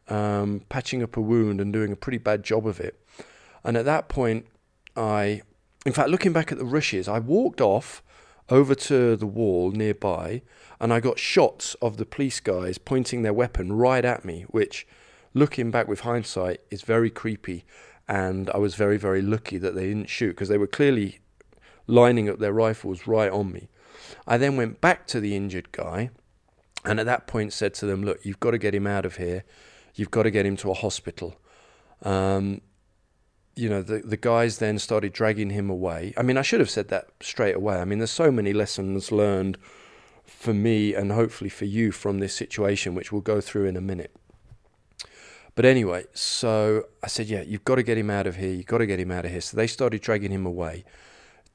um, 0.08 0.62
patching 0.68 1.02
up 1.02 1.16
a 1.16 1.20
wound 1.20 1.60
and 1.60 1.72
doing 1.72 1.92
a 1.92 1.96
pretty 1.96 2.18
bad 2.18 2.42
job 2.42 2.66
of 2.66 2.80
it. 2.80 2.98
And 3.64 3.76
at 3.76 3.84
that 3.84 4.08
point, 4.08 4.46
I, 4.96 5.42
in 5.84 5.92
fact, 5.92 6.10
looking 6.10 6.32
back 6.32 6.52
at 6.52 6.58
the 6.58 6.64
rushes, 6.64 7.08
I 7.08 7.18
walked 7.18 7.60
off 7.60 8.02
over 8.48 8.74
to 8.74 9.16
the 9.16 9.26
wall 9.26 9.72
nearby, 9.72 10.42
and 10.80 10.92
I 10.92 11.00
got 11.00 11.18
shots 11.18 11.74
of 11.82 11.96
the 11.96 12.06
police 12.06 12.40
guys 12.40 12.78
pointing 12.78 13.22
their 13.22 13.34
weapon 13.34 13.72
right 13.72 14.04
at 14.04 14.24
me, 14.24 14.46
which, 14.48 14.86
looking 15.34 15.70
back 15.70 15.88
with 15.88 16.00
hindsight, 16.00 16.60
is 16.70 16.82
very 16.82 17.10
creepy 17.10 17.64
and 18.08 18.48
I 18.50 18.56
was 18.58 18.74
very, 18.74 18.96
very 18.96 19.20
lucky 19.20 19.58
that 19.58 19.74
they 19.74 19.86
didn't 19.86 20.08
shoot 20.08 20.30
because 20.30 20.48
they 20.48 20.58
were 20.58 20.66
clearly 20.66 21.20
lining 21.86 22.28
up 22.28 22.38
their 22.38 22.52
rifles 22.52 23.06
right 23.06 23.30
on 23.30 23.52
me. 23.52 23.68
I 24.26 24.38
then 24.38 24.56
went 24.56 24.80
back 24.80 25.06
to 25.08 25.20
the 25.20 25.36
injured 25.36 25.72
guy 25.72 26.10
and 26.84 26.98
at 26.98 27.06
that 27.06 27.26
point 27.26 27.52
said 27.52 27.74
to 27.74 27.86
them, 27.86 28.02
Look, 28.02 28.24
you've 28.24 28.40
got 28.40 28.52
to 28.52 28.58
get 28.58 28.74
him 28.74 28.86
out 28.86 29.04
of 29.04 29.16
here. 29.16 29.44
You've 29.94 30.10
got 30.10 30.22
to 30.22 30.30
get 30.30 30.46
him 30.46 30.56
to 30.58 30.70
a 30.70 30.74
hospital. 30.74 31.36
Um, 32.02 32.62
you 33.56 33.68
know, 33.68 33.82
the, 33.82 33.98
the 33.98 34.16
guys 34.16 34.58
then 34.58 34.78
started 34.78 35.12
dragging 35.12 35.50
him 35.50 35.68
away. 35.68 36.14
I 36.16 36.22
mean, 36.22 36.36
I 36.36 36.42
should 36.42 36.60
have 36.60 36.70
said 36.70 36.88
that 36.88 37.08
straight 37.20 37.56
away. 37.56 37.76
I 37.76 37.84
mean, 37.84 37.98
there's 37.98 38.10
so 38.10 38.30
many 38.30 38.52
lessons 38.52 39.10
learned 39.10 39.58
for 40.24 40.54
me 40.54 40.94
and 40.94 41.10
hopefully 41.10 41.50
for 41.50 41.64
you 41.64 41.90
from 41.90 42.20
this 42.20 42.34
situation, 42.34 42.94
which 42.94 43.10
we'll 43.10 43.20
go 43.20 43.40
through 43.40 43.64
in 43.64 43.76
a 43.76 43.80
minute. 43.80 44.14
But 45.58 45.64
anyway, 45.64 46.04
so 46.14 46.84
I 47.02 47.08
said, 47.08 47.26
yeah, 47.26 47.42
you've 47.42 47.64
got 47.64 47.74
to 47.74 47.82
get 47.82 47.98
him 47.98 48.10
out 48.10 48.28
of 48.28 48.36
here. 48.36 48.52
You've 48.52 48.66
got 48.66 48.78
to 48.78 48.86
get 48.86 49.00
him 49.00 49.10
out 49.10 49.24
of 49.24 49.32
here. 49.32 49.40
So 49.40 49.56
they 49.56 49.66
started 49.66 50.00
dragging 50.00 50.30
him 50.30 50.46
away. 50.46 50.84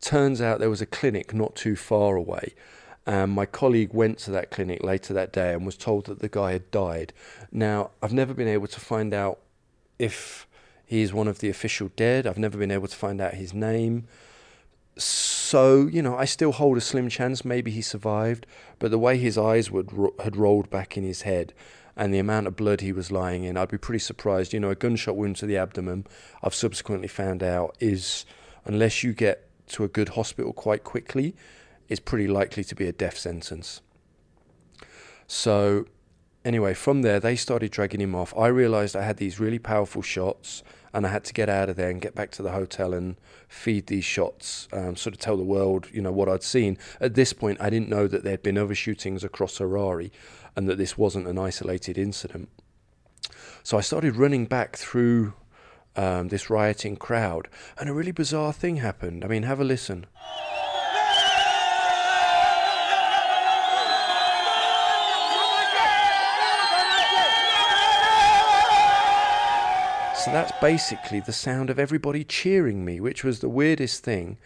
Turns 0.01 0.41
out 0.41 0.60
there 0.60 0.69
was 0.69 0.81
a 0.81 0.86
clinic 0.86 1.33
not 1.33 1.55
too 1.55 1.77
far 1.77 2.17
away. 2.17 2.53
And 3.05 3.31
my 3.31 3.45
colleague 3.45 3.93
went 3.93 4.17
to 4.17 4.31
that 4.31 4.51
clinic 4.51 4.83
later 4.83 5.13
that 5.13 5.31
day 5.31 5.53
and 5.53 5.65
was 5.65 5.77
told 5.77 6.07
that 6.07 6.19
the 6.19 6.27
guy 6.27 6.51
had 6.51 6.69
died. 6.69 7.13
Now, 7.50 7.91
I've 8.01 8.12
never 8.12 8.33
been 8.33 8.50
able 8.50 8.67
to 8.67 8.79
find 8.81 9.13
out 9.13 9.39
if 9.98 10.48
he 10.86 11.01
is 11.01 11.13
one 11.13 11.29
of 11.29 11.39
the 11.39 11.48
official 11.48 11.89
dead. 11.95 12.27
I've 12.27 12.38
never 12.38 12.57
been 12.57 12.72
able 12.72 12.89
to 12.89 12.98
find 12.98 13.22
out 13.22 13.36
his 13.36 13.53
name. 13.53 14.10
So 14.98 15.88
you 15.88 16.02
know, 16.02 16.18
I 16.18 16.26
still 16.26 16.52
hold 16.52 16.78
a 16.78 16.82
slim 16.82 17.10
chance. 17.10 17.44
Maybe 17.44 17.72
he 17.72 17.82
survived, 17.82 18.46
but 18.80 18.92
the 18.92 19.00
way 19.00 19.18
his 19.18 19.38
eyes 19.38 19.72
would 19.72 19.92
had 20.24 20.36
rolled 20.36 20.70
back 20.70 20.98
in 20.98 21.04
his 21.04 21.24
head, 21.24 21.54
and 21.96 22.14
the 22.14 22.20
amount 22.20 22.48
of 22.48 22.56
blood 22.56 22.82
he 22.82 22.92
was 22.92 23.12
lying 23.12 23.44
in, 23.44 23.58
I'd 23.58 23.70
be 23.70 23.78
pretty 23.78 24.00
surprised. 24.00 24.54
You 24.54 24.60
know, 24.60 24.70
a 24.70 24.76
gunshot 24.76 25.16
wound 25.16 25.36
to 25.38 25.46
the 25.46 25.58
abdomen, 25.58 26.06
I've 26.44 26.56
subsequently 26.56 27.08
found 27.08 27.44
out, 27.44 27.76
is 27.80 28.26
unless 28.66 29.04
you 29.04 29.14
get 29.14 29.50
to 29.68 29.84
a 29.84 29.88
good 29.88 30.10
hospital 30.10 30.54
quite 30.54 30.84
quickly, 30.84 31.36
is 31.90 32.00
pretty 32.00 32.28
likely 32.28 32.64
to 32.64 32.76
be 32.76 32.88
a 32.88 32.92
death 32.92 33.18
sentence. 33.18 33.82
So, 35.28 35.86
anyway, 36.46 36.74
from 36.74 37.02
there, 37.02 37.20
they 37.20 37.36
started 37.36 37.72
dragging 37.72 38.02
him 38.02 38.16
off. 38.16 38.36
I 38.38 38.48
realized 38.48 38.96
I 38.96 39.04
had 39.04 39.18
these 39.18 39.40
really 39.40 39.60
powerful 39.60 40.02
shots 40.02 40.64
and 40.94 41.06
I 41.06 41.10
had 41.10 41.24
to 41.26 41.34
get 41.34 41.50
out 41.50 41.70
of 41.70 41.76
there 41.76 41.90
and 41.90 42.02
get 42.02 42.16
back 42.16 42.32
to 42.32 42.44
the 42.44 42.52
hotel 42.52 42.94
and 42.94 43.16
feed 43.48 43.88
these 43.88 44.06
shots, 44.06 44.68
um, 44.72 44.96
sort 44.96 45.14
of 45.14 45.20
tell 45.20 45.38
the 45.38 45.44
world, 45.44 45.90
you 45.92 46.02
know, 46.02 46.12
what 46.12 46.30
I'd 46.30 46.44
seen. 46.44 46.78
At 47.02 47.16
this 47.16 47.34
point, 47.34 47.60
I 47.60 47.70
didn't 47.70 47.90
know 47.90 48.08
that 48.08 48.24
there'd 48.24 48.44
been 48.44 48.58
other 48.58 48.76
shootings 48.76 49.24
across 49.24 49.58
Harare 49.58 50.12
and 50.56 50.70
that 50.70 50.78
this 50.78 50.98
wasn't 50.98 51.28
an 51.28 51.40
isolated 51.40 51.98
incident. 51.98 52.50
So 53.64 53.78
I 53.78 53.82
started 53.82 54.16
running 54.16 54.46
back 54.46 54.76
through 54.76 55.34
um, 55.96 56.28
this 56.30 56.50
rioting 56.50 56.96
crowd, 56.96 57.48
and 57.78 57.90
a 57.90 57.94
really 57.94 58.12
bizarre 58.12 58.54
thing 58.54 58.78
happened. 58.78 59.24
I 59.24 59.28
mean, 59.28 59.44
have 59.44 59.60
a 59.60 59.64
listen. 59.64 60.06
So 70.24 70.32
that's 70.32 70.53
basically 70.62 71.20
the 71.20 71.34
sound 71.34 71.70
of 71.70 71.77
everybody 71.77 72.24
cheering 72.24 72.86
me, 72.86 73.01
which 73.01 73.25
was 73.25 73.42
the 73.42 73.50
weirdest 73.50 74.06
thing. 74.06 74.38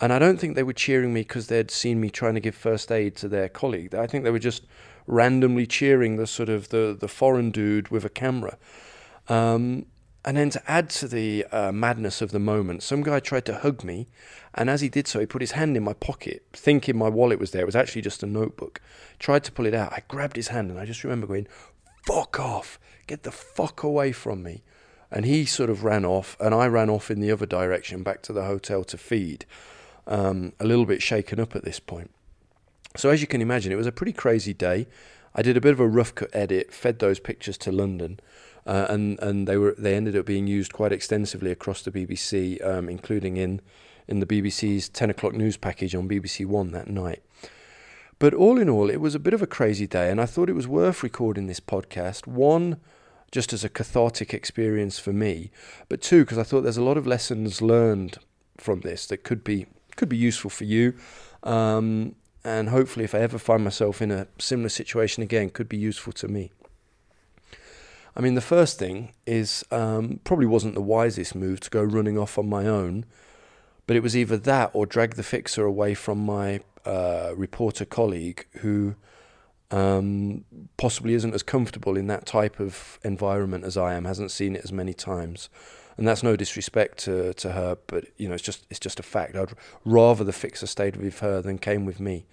And 0.00 0.10
I 0.10 0.18
don't 0.18 0.40
think 0.40 0.54
they 0.54 0.62
were 0.62 0.72
cheering 0.72 1.12
me 1.12 1.20
because 1.20 1.48
they'd 1.48 1.70
seen 1.70 2.00
me 2.00 2.08
trying 2.08 2.32
to 2.32 2.40
give 2.40 2.54
first 2.54 2.90
aid 2.90 3.14
to 3.16 3.28
their 3.28 3.50
colleague. 3.50 3.94
I 3.94 4.06
think 4.06 4.24
they 4.24 4.30
were 4.30 4.38
just 4.38 4.64
randomly 5.06 5.66
cheering 5.66 6.16
the 6.16 6.26
sort 6.26 6.48
of 6.48 6.70
the, 6.70 6.96
the 6.98 7.08
foreign 7.08 7.50
dude 7.50 7.88
with 7.88 8.06
a 8.06 8.08
camera. 8.08 8.56
Um, 9.28 9.84
and 10.24 10.38
then 10.38 10.48
to 10.48 10.62
add 10.70 10.88
to 10.90 11.06
the 11.06 11.44
uh, 11.52 11.72
madness 11.72 12.22
of 12.22 12.30
the 12.30 12.38
moment, 12.38 12.82
some 12.82 13.02
guy 13.02 13.20
tried 13.20 13.44
to 13.46 13.58
hug 13.58 13.84
me, 13.84 14.08
and 14.54 14.70
as 14.70 14.80
he 14.80 14.88
did 14.88 15.06
so, 15.06 15.20
he 15.20 15.26
put 15.26 15.42
his 15.42 15.52
hand 15.52 15.76
in 15.76 15.84
my 15.84 15.92
pocket, 15.92 16.46
thinking 16.54 16.96
my 16.96 17.10
wallet 17.10 17.38
was 17.38 17.50
there. 17.50 17.62
It 17.62 17.66
was 17.66 17.76
actually 17.76 18.02
just 18.02 18.22
a 18.22 18.26
notebook. 18.26 18.80
Tried 19.18 19.44
to 19.44 19.52
pull 19.52 19.66
it 19.66 19.74
out. 19.74 19.92
I 19.92 20.04
grabbed 20.08 20.36
his 20.36 20.48
hand, 20.48 20.70
and 20.70 20.80
I 20.80 20.86
just 20.86 21.04
remember 21.04 21.26
going, 21.26 21.48
"Fuck 22.06 22.40
off! 22.40 22.80
Get 23.06 23.24
the 23.24 23.30
fuck 23.30 23.82
away 23.82 24.12
from 24.12 24.42
me!" 24.42 24.62
And 25.10 25.24
he 25.24 25.44
sort 25.46 25.70
of 25.70 25.84
ran 25.84 26.04
off, 26.04 26.36
and 26.38 26.54
I 26.54 26.66
ran 26.66 26.90
off 26.90 27.10
in 27.10 27.20
the 27.20 27.30
other 27.30 27.46
direction 27.46 28.02
back 28.02 28.22
to 28.22 28.32
the 28.32 28.44
hotel 28.44 28.84
to 28.84 28.98
feed, 28.98 29.46
um, 30.06 30.52
a 30.60 30.66
little 30.66 30.84
bit 30.84 31.02
shaken 31.02 31.40
up 31.40 31.56
at 31.56 31.64
this 31.64 31.80
point. 31.80 32.10
So, 32.96 33.10
as 33.10 33.20
you 33.20 33.26
can 33.26 33.40
imagine, 33.40 33.72
it 33.72 33.76
was 33.76 33.86
a 33.86 33.92
pretty 33.92 34.12
crazy 34.12 34.52
day. 34.52 34.86
I 35.34 35.42
did 35.42 35.56
a 35.56 35.60
bit 35.60 35.72
of 35.72 35.80
a 35.80 35.86
rough 35.86 36.14
cut 36.14 36.30
edit, 36.32 36.72
fed 36.72 36.98
those 36.98 37.20
pictures 37.20 37.56
to 37.58 37.72
London, 37.72 38.18
uh, 38.66 38.86
and 38.90 39.18
and 39.20 39.46
they 39.46 39.56
were 39.56 39.74
they 39.78 39.94
ended 39.94 40.16
up 40.16 40.26
being 40.26 40.46
used 40.46 40.72
quite 40.72 40.92
extensively 40.92 41.50
across 41.50 41.82
the 41.82 41.90
BBC, 41.90 42.64
um, 42.66 42.88
including 42.88 43.36
in 43.36 43.60
in 44.06 44.20
the 44.20 44.26
BBC's 44.26 44.88
ten 44.88 45.10
o'clock 45.10 45.34
news 45.34 45.56
package 45.56 45.94
on 45.94 46.08
BBC 46.08 46.44
One 46.44 46.72
that 46.72 46.88
night. 46.88 47.22
But 48.18 48.34
all 48.34 48.58
in 48.58 48.68
all, 48.68 48.90
it 48.90 49.00
was 49.00 49.14
a 49.14 49.20
bit 49.20 49.32
of 49.32 49.42
a 49.42 49.46
crazy 49.46 49.86
day, 49.86 50.10
and 50.10 50.20
I 50.20 50.26
thought 50.26 50.50
it 50.50 50.54
was 50.54 50.66
worth 50.66 51.02
recording 51.02 51.46
this 51.46 51.60
podcast. 51.60 52.26
One 52.26 52.80
just 53.30 53.52
as 53.52 53.64
a 53.64 53.68
cathartic 53.68 54.32
experience 54.32 54.98
for 54.98 55.12
me, 55.12 55.50
but 55.88 56.00
two, 56.00 56.24
because 56.24 56.38
I 56.38 56.42
thought 56.42 56.62
there's 56.62 56.76
a 56.76 56.82
lot 56.82 56.96
of 56.96 57.06
lessons 57.06 57.60
learned 57.60 58.18
from 58.56 58.80
this 58.80 59.06
that 59.06 59.22
could 59.22 59.44
be 59.44 59.66
could 59.96 60.08
be 60.08 60.16
useful 60.16 60.50
for 60.50 60.64
you, 60.64 60.94
um, 61.42 62.14
and 62.44 62.68
hopefully, 62.68 63.04
if 63.04 63.14
I 63.14 63.18
ever 63.18 63.38
find 63.38 63.64
myself 63.64 64.00
in 64.00 64.10
a 64.10 64.28
similar 64.38 64.68
situation 64.68 65.22
again, 65.22 65.50
could 65.50 65.68
be 65.68 65.76
useful 65.76 66.12
to 66.14 66.28
me. 66.28 66.52
I 68.16 68.20
mean, 68.20 68.34
the 68.34 68.40
first 68.40 68.78
thing 68.78 69.12
is 69.26 69.64
um, 69.70 70.20
probably 70.24 70.46
wasn't 70.46 70.74
the 70.74 70.80
wisest 70.80 71.34
move 71.34 71.60
to 71.60 71.70
go 71.70 71.82
running 71.82 72.18
off 72.18 72.38
on 72.38 72.48
my 72.48 72.66
own, 72.66 73.04
but 73.86 73.96
it 73.96 74.02
was 74.02 74.16
either 74.16 74.36
that 74.36 74.70
or 74.72 74.86
drag 74.86 75.14
the 75.14 75.22
fixer 75.22 75.64
away 75.64 75.94
from 75.94 76.18
my 76.24 76.60
uh, 76.84 77.32
reporter 77.36 77.84
colleague 77.84 78.46
who 78.60 78.96
um, 79.70 80.44
possibly 80.76 81.14
isn't 81.14 81.34
as 81.34 81.42
comfortable 81.42 81.96
in 81.96 82.06
that 82.06 82.26
type 82.26 82.58
of 82.60 82.98
environment 83.04 83.64
as 83.64 83.76
I 83.76 83.94
am, 83.94 84.04
hasn't 84.04 84.30
seen 84.30 84.56
it 84.56 84.64
as 84.64 84.72
many 84.72 84.94
times. 84.94 85.48
And 85.96 86.06
that's 86.06 86.22
no 86.22 86.36
disrespect 86.36 86.98
to, 87.00 87.34
to 87.34 87.52
her, 87.52 87.76
but 87.88 88.06
you 88.16 88.28
know, 88.28 88.34
it's 88.34 88.42
just 88.42 88.66
it's 88.70 88.78
just 88.78 89.00
a 89.00 89.02
fact. 89.02 89.34
I'd 89.34 89.52
rather 89.84 90.22
the 90.22 90.32
fixer 90.32 90.66
stayed 90.66 90.96
with 90.96 91.18
her 91.18 91.42
than 91.42 91.58
came 91.58 91.84
with 91.84 91.98
me. 91.98 92.24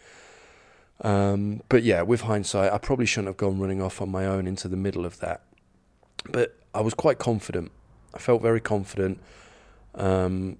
Um, 1.01 1.61
but 1.67 1.83
yeah, 1.83 2.03
with 2.03 2.21
hindsight, 2.21 2.71
I 2.71 2.77
probably 2.77 3.07
shouldn't 3.07 3.27
have 3.27 3.37
gone 3.37 3.59
running 3.59 3.81
off 3.81 4.01
on 4.01 4.09
my 4.09 4.25
own 4.25 4.47
into 4.47 4.67
the 4.67 4.77
middle 4.77 5.05
of 5.05 5.19
that. 5.19 5.41
But 6.31 6.57
I 6.73 6.81
was 6.81 6.93
quite 6.93 7.17
confident. 7.17 7.71
I 8.13 8.19
felt 8.19 8.41
very 8.41 8.61
confident. 8.61 9.19
Um, 9.95 10.57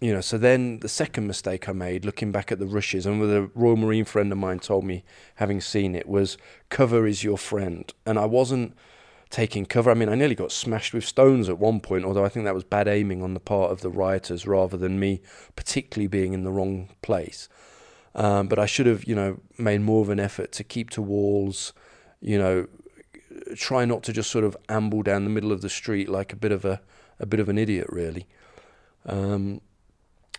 you 0.00 0.14
know, 0.14 0.22
so 0.22 0.38
then 0.38 0.80
the 0.80 0.88
second 0.88 1.26
mistake 1.26 1.68
I 1.68 1.72
made, 1.72 2.04
looking 2.06 2.32
back 2.32 2.50
at 2.50 2.58
the 2.58 2.66
rushes, 2.66 3.04
and 3.04 3.20
with 3.20 3.30
a 3.30 3.50
Royal 3.54 3.76
Marine 3.76 4.06
friend 4.06 4.32
of 4.32 4.38
mine 4.38 4.58
told 4.58 4.84
me, 4.84 5.04
having 5.34 5.60
seen 5.60 5.94
it, 5.94 6.08
was 6.08 6.38
cover 6.70 7.06
is 7.06 7.22
your 7.22 7.36
friend. 7.36 7.92
And 8.06 8.18
I 8.18 8.24
wasn't 8.24 8.74
taking 9.28 9.66
cover. 9.66 9.90
I 9.90 9.94
mean, 9.94 10.08
I 10.08 10.14
nearly 10.14 10.34
got 10.34 10.52
smashed 10.52 10.94
with 10.94 11.04
stones 11.04 11.48
at 11.48 11.58
one 11.58 11.80
point, 11.80 12.04
although 12.04 12.24
I 12.24 12.30
think 12.30 12.44
that 12.44 12.54
was 12.54 12.64
bad 12.64 12.88
aiming 12.88 13.22
on 13.22 13.34
the 13.34 13.40
part 13.40 13.70
of 13.70 13.82
the 13.82 13.90
rioters 13.90 14.46
rather 14.46 14.76
than 14.76 14.98
me 14.98 15.20
particularly 15.54 16.08
being 16.08 16.32
in 16.32 16.44
the 16.44 16.50
wrong 16.50 16.88
place. 17.02 17.48
Um, 18.14 18.48
but 18.48 18.58
I 18.58 18.66
should 18.66 18.86
have, 18.86 19.04
you 19.04 19.14
know, 19.14 19.38
made 19.56 19.82
more 19.82 20.02
of 20.02 20.08
an 20.08 20.18
effort 20.18 20.50
to 20.52 20.64
keep 20.64 20.90
to 20.90 21.02
walls, 21.02 21.72
you 22.20 22.38
know, 22.38 22.66
try 23.54 23.84
not 23.84 24.02
to 24.04 24.12
just 24.12 24.30
sort 24.30 24.44
of 24.44 24.56
amble 24.68 25.02
down 25.02 25.24
the 25.24 25.30
middle 25.30 25.52
of 25.52 25.60
the 25.60 25.68
street 25.68 26.08
like 26.08 26.32
a 26.32 26.36
bit 26.36 26.50
of 26.50 26.64
a, 26.64 26.80
a 27.20 27.26
bit 27.26 27.38
of 27.38 27.48
an 27.48 27.58
idiot, 27.58 27.86
really. 27.88 28.26
Um, 29.06 29.60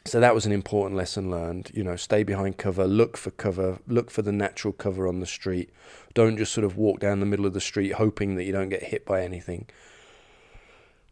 so 0.06 0.20
that 0.20 0.34
was 0.34 0.46
an 0.46 0.52
important 0.52 0.98
lesson 0.98 1.30
learned. 1.30 1.72
You 1.74 1.84
know, 1.84 1.96
stay 1.96 2.24
behind 2.24 2.58
cover, 2.58 2.86
look 2.86 3.18
for 3.18 3.32
cover, 3.32 3.80
look 3.88 4.10
for 4.10 4.22
the 4.22 4.32
natural 4.32 4.74
cover 4.74 5.08
on 5.08 5.20
the 5.20 5.26
street. 5.26 5.70
Don't 6.14 6.38
just 6.38 6.54
sort 6.54 6.66
of 6.66 6.76
walk 6.76 7.00
down 7.00 7.20
the 7.20 7.26
middle 7.26 7.46
of 7.46 7.54
the 7.54 7.62
street 7.62 7.94
hoping 7.94 8.36
that 8.36 8.44
you 8.44 8.52
don't 8.52 8.70
get 8.70 8.84
hit 8.84 9.06
by 9.06 9.22
anything. 9.22 9.68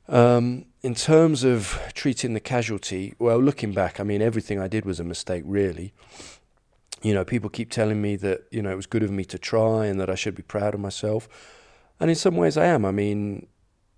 Um, 0.07 0.65
in 0.81 0.95
terms 0.95 1.43
of 1.43 1.79
treating 1.93 2.33
the 2.33 2.39
casualty, 2.39 3.13
well, 3.19 3.37
looking 3.37 3.73
back, 3.73 3.99
I 3.99 4.03
mean, 4.03 4.23
everything 4.23 4.59
I 4.59 4.67
did 4.67 4.85
was 4.85 4.99
a 4.99 5.03
mistake, 5.03 5.43
really. 5.45 5.93
You 7.03 7.13
know, 7.13 7.23
people 7.23 7.49
keep 7.49 7.69
telling 7.69 8.01
me 8.01 8.15
that, 8.17 8.45
you 8.49 8.63
know, 8.63 8.71
it 8.71 8.75
was 8.75 8.87
good 8.87 9.03
of 9.03 9.11
me 9.11 9.23
to 9.25 9.37
try 9.37 9.85
and 9.85 9.99
that 9.99 10.09
I 10.09 10.15
should 10.15 10.35
be 10.35 10.41
proud 10.41 10.73
of 10.73 10.79
myself. 10.79 11.29
And 11.99 12.09
in 12.09 12.15
some 12.15 12.35
ways 12.35 12.57
I 12.57 12.65
am. 12.65 12.85
I 12.85 12.91
mean, 12.91 13.45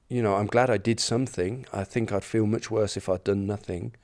you 0.10 0.22
know, 0.22 0.36
I'm 0.36 0.48
glad 0.48 0.70
I 0.70 0.78
did 0.78 1.00
something. 1.00 1.66
I 1.72 1.86
think 1.86 2.12
I'd 2.12 2.26
feel 2.26 2.46
much 2.46 2.70
worse 2.70 2.98
if 2.98 3.08
I'd 3.08 3.24
done 3.24 3.48
nothing. 3.48 3.96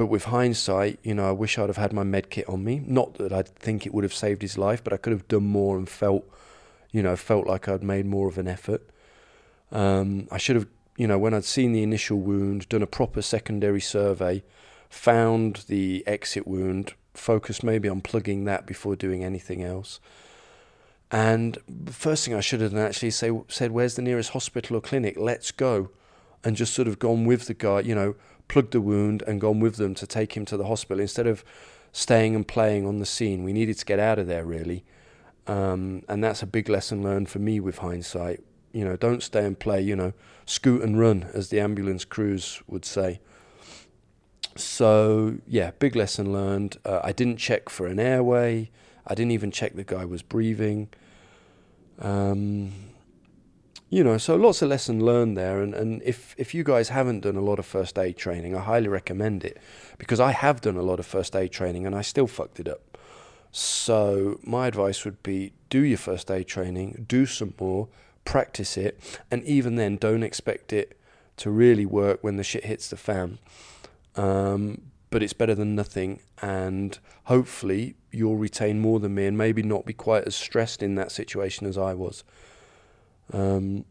But 0.00 0.06
with 0.06 0.24
hindsight, 0.24 0.98
you 1.02 1.12
know, 1.12 1.28
I 1.28 1.32
wish 1.32 1.58
I'd 1.58 1.68
have 1.68 1.76
had 1.76 1.92
my 1.92 2.04
med 2.04 2.30
kit 2.30 2.48
on 2.48 2.64
me. 2.64 2.80
Not 2.86 3.16
that 3.18 3.34
I 3.34 3.42
think 3.42 3.84
it 3.84 3.92
would 3.92 4.02
have 4.02 4.14
saved 4.14 4.40
his 4.40 4.56
life, 4.56 4.82
but 4.82 4.94
I 4.94 4.96
could 4.96 5.12
have 5.12 5.28
done 5.28 5.44
more 5.44 5.76
and 5.76 5.86
felt, 5.86 6.24
you 6.90 7.02
know, 7.02 7.16
felt 7.16 7.46
like 7.46 7.68
I'd 7.68 7.82
made 7.82 8.06
more 8.06 8.26
of 8.26 8.38
an 8.38 8.48
effort. 8.48 8.80
Um, 9.70 10.26
I 10.30 10.38
should 10.38 10.56
have, 10.56 10.68
you 10.96 11.06
know, 11.06 11.18
when 11.18 11.34
I'd 11.34 11.44
seen 11.44 11.72
the 11.72 11.82
initial 11.82 12.18
wound, 12.18 12.66
done 12.70 12.80
a 12.80 12.86
proper 12.86 13.20
secondary 13.20 13.82
survey, 13.82 14.42
found 14.88 15.64
the 15.68 16.02
exit 16.06 16.48
wound, 16.48 16.94
focused 17.12 17.62
maybe 17.62 17.86
on 17.86 18.00
plugging 18.00 18.44
that 18.44 18.64
before 18.64 18.96
doing 18.96 19.22
anything 19.22 19.62
else. 19.62 20.00
And 21.10 21.58
the 21.68 21.92
first 21.92 22.24
thing 22.24 22.32
I 22.32 22.40
should 22.40 22.62
have 22.62 22.72
done 22.72 22.80
actually 22.80 23.10
say, 23.10 23.38
said, 23.48 23.70
"Where's 23.70 23.96
the 23.96 24.02
nearest 24.08 24.30
hospital 24.30 24.78
or 24.78 24.80
clinic? 24.80 25.18
Let's 25.18 25.50
go," 25.50 25.90
and 26.44 26.56
just 26.56 26.74
sort 26.74 26.88
of 26.88 26.98
gone 26.98 27.24
with 27.24 27.46
the 27.46 27.54
guy, 27.54 27.80
you 27.80 27.94
know, 27.94 28.14
plugged 28.48 28.72
the 28.72 28.80
wound 28.80 29.22
and 29.26 29.40
gone 29.40 29.60
with 29.60 29.76
them 29.76 29.94
to 29.94 30.06
take 30.06 30.36
him 30.36 30.44
to 30.46 30.56
the 30.56 30.66
hospital 30.66 31.00
instead 31.00 31.26
of 31.26 31.44
staying 31.92 32.34
and 32.34 32.46
playing 32.46 32.86
on 32.86 32.98
the 32.98 33.06
scene. 33.06 33.44
We 33.44 33.52
needed 33.52 33.78
to 33.78 33.84
get 33.84 33.98
out 33.98 34.18
of 34.18 34.26
there 34.26 34.44
really, 34.44 34.84
um, 35.46 36.02
and 36.08 36.22
that's 36.22 36.42
a 36.42 36.46
big 36.46 36.68
lesson 36.68 37.02
learned 37.02 37.28
for 37.28 37.38
me 37.38 37.60
with 37.60 37.78
hindsight. 37.78 38.42
You 38.72 38.84
know, 38.84 38.96
don't 38.96 39.22
stay 39.22 39.44
and 39.44 39.58
play. 39.58 39.80
You 39.80 39.96
know, 39.96 40.12
scoot 40.46 40.82
and 40.82 40.98
run, 40.98 41.28
as 41.34 41.48
the 41.48 41.60
ambulance 41.60 42.04
crews 42.04 42.62
would 42.66 42.84
say. 42.84 43.20
So 44.56 45.38
yeah, 45.46 45.72
big 45.78 45.94
lesson 45.96 46.32
learned. 46.32 46.76
Uh, 46.84 47.00
I 47.02 47.12
didn't 47.12 47.38
check 47.38 47.68
for 47.68 47.86
an 47.86 48.00
airway. 48.00 48.70
I 49.06 49.14
didn't 49.14 49.32
even 49.32 49.50
check 49.50 49.74
the 49.74 49.84
guy 49.84 50.04
was 50.04 50.22
breathing. 50.22 50.88
Um, 51.98 52.72
you 53.90 54.04
know, 54.04 54.16
so 54.18 54.36
lots 54.36 54.62
of 54.62 54.68
lesson 54.68 55.04
learned 55.04 55.36
there. 55.36 55.60
And, 55.60 55.74
and 55.74 56.00
if, 56.04 56.34
if 56.38 56.54
you 56.54 56.62
guys 56.62 56.90
haven't 56.90 57.20
done 57.20 57.36
a 57.36 57.40
lot 57.40 57.58
of 57.58 57.66
first 57.66 57.98
aid 57.98 58.16
training, 58.16 58.56
I 58.56 58.60
highly 58.60 58.86
recommend 58.86 59.44
it 59.44 59.58
because 59.98 60.20
I 60.20 60.30
have 60.30 60.60
done 60.60 60.76
a 60.76 60.82
lot 60.82 61.00
of 61.00 61.06
first 61.06 61.34
aid 61.34 61.50
training 61.50 61.86
and 61.86 61.94
I 61.94 62.02
still 62.02 62.28
fucked 62.28 62.60
it 62.60 62.68
up. 62.68 62.96
So 63.50 64.38
my 64.44 64.68
advice 64.68 65.04
would 65.04 65.20
be 65.24 65.52
do 65.70 65.80
your 65.80 65.98
first 65.98 66.30
aid 66.30 66.46
training, 66.46 67.04
do 67.08 67.26
some 67.26 67.52
more, 67.60 67.88
practice 68.24 68.76
it, 68.76 69.20
and 69.28 69.42
even 69.42 69.74
then, 69.74 69.96
don't 69.96 70.22
expect 70.22 70.72
it 70.72 70.96
to 71.38 71.50
really 71.50 71.84
work 71.84 72.22
when 72.22 72.36
the 72.36 72.44
shit 72.44 72.64
hits 72.64 72.88
the 72.88 72.96
fan. 72.96 73.38
Um, 74.14 74.82
but 75.10 75.22
it's 75.22 75.32
better 75.32 75.56
than 75.56 75.74
nothing, 75.74 76.20
and 76.40 76.96
hopefully 77.24 77.96
you'll 78.12 78.36
retain 78.36 78.78
more 78.78 79.00
than 79.00 79.14
me, 79.14 79.26
and 79.26 79.36
maybe 79.36 79.62
not 79.64 79.84
be 79.84 79.92
quite 79.92 80.24
as 80.24 80.36
stressed 80.36 80.80
in 80.80 80.94
that 80.94 81.10
situation 81.10 81.66
as 81.66 81.76
I 81.76 81.94
was. 81.94 82.22
Um, 83.32 83.84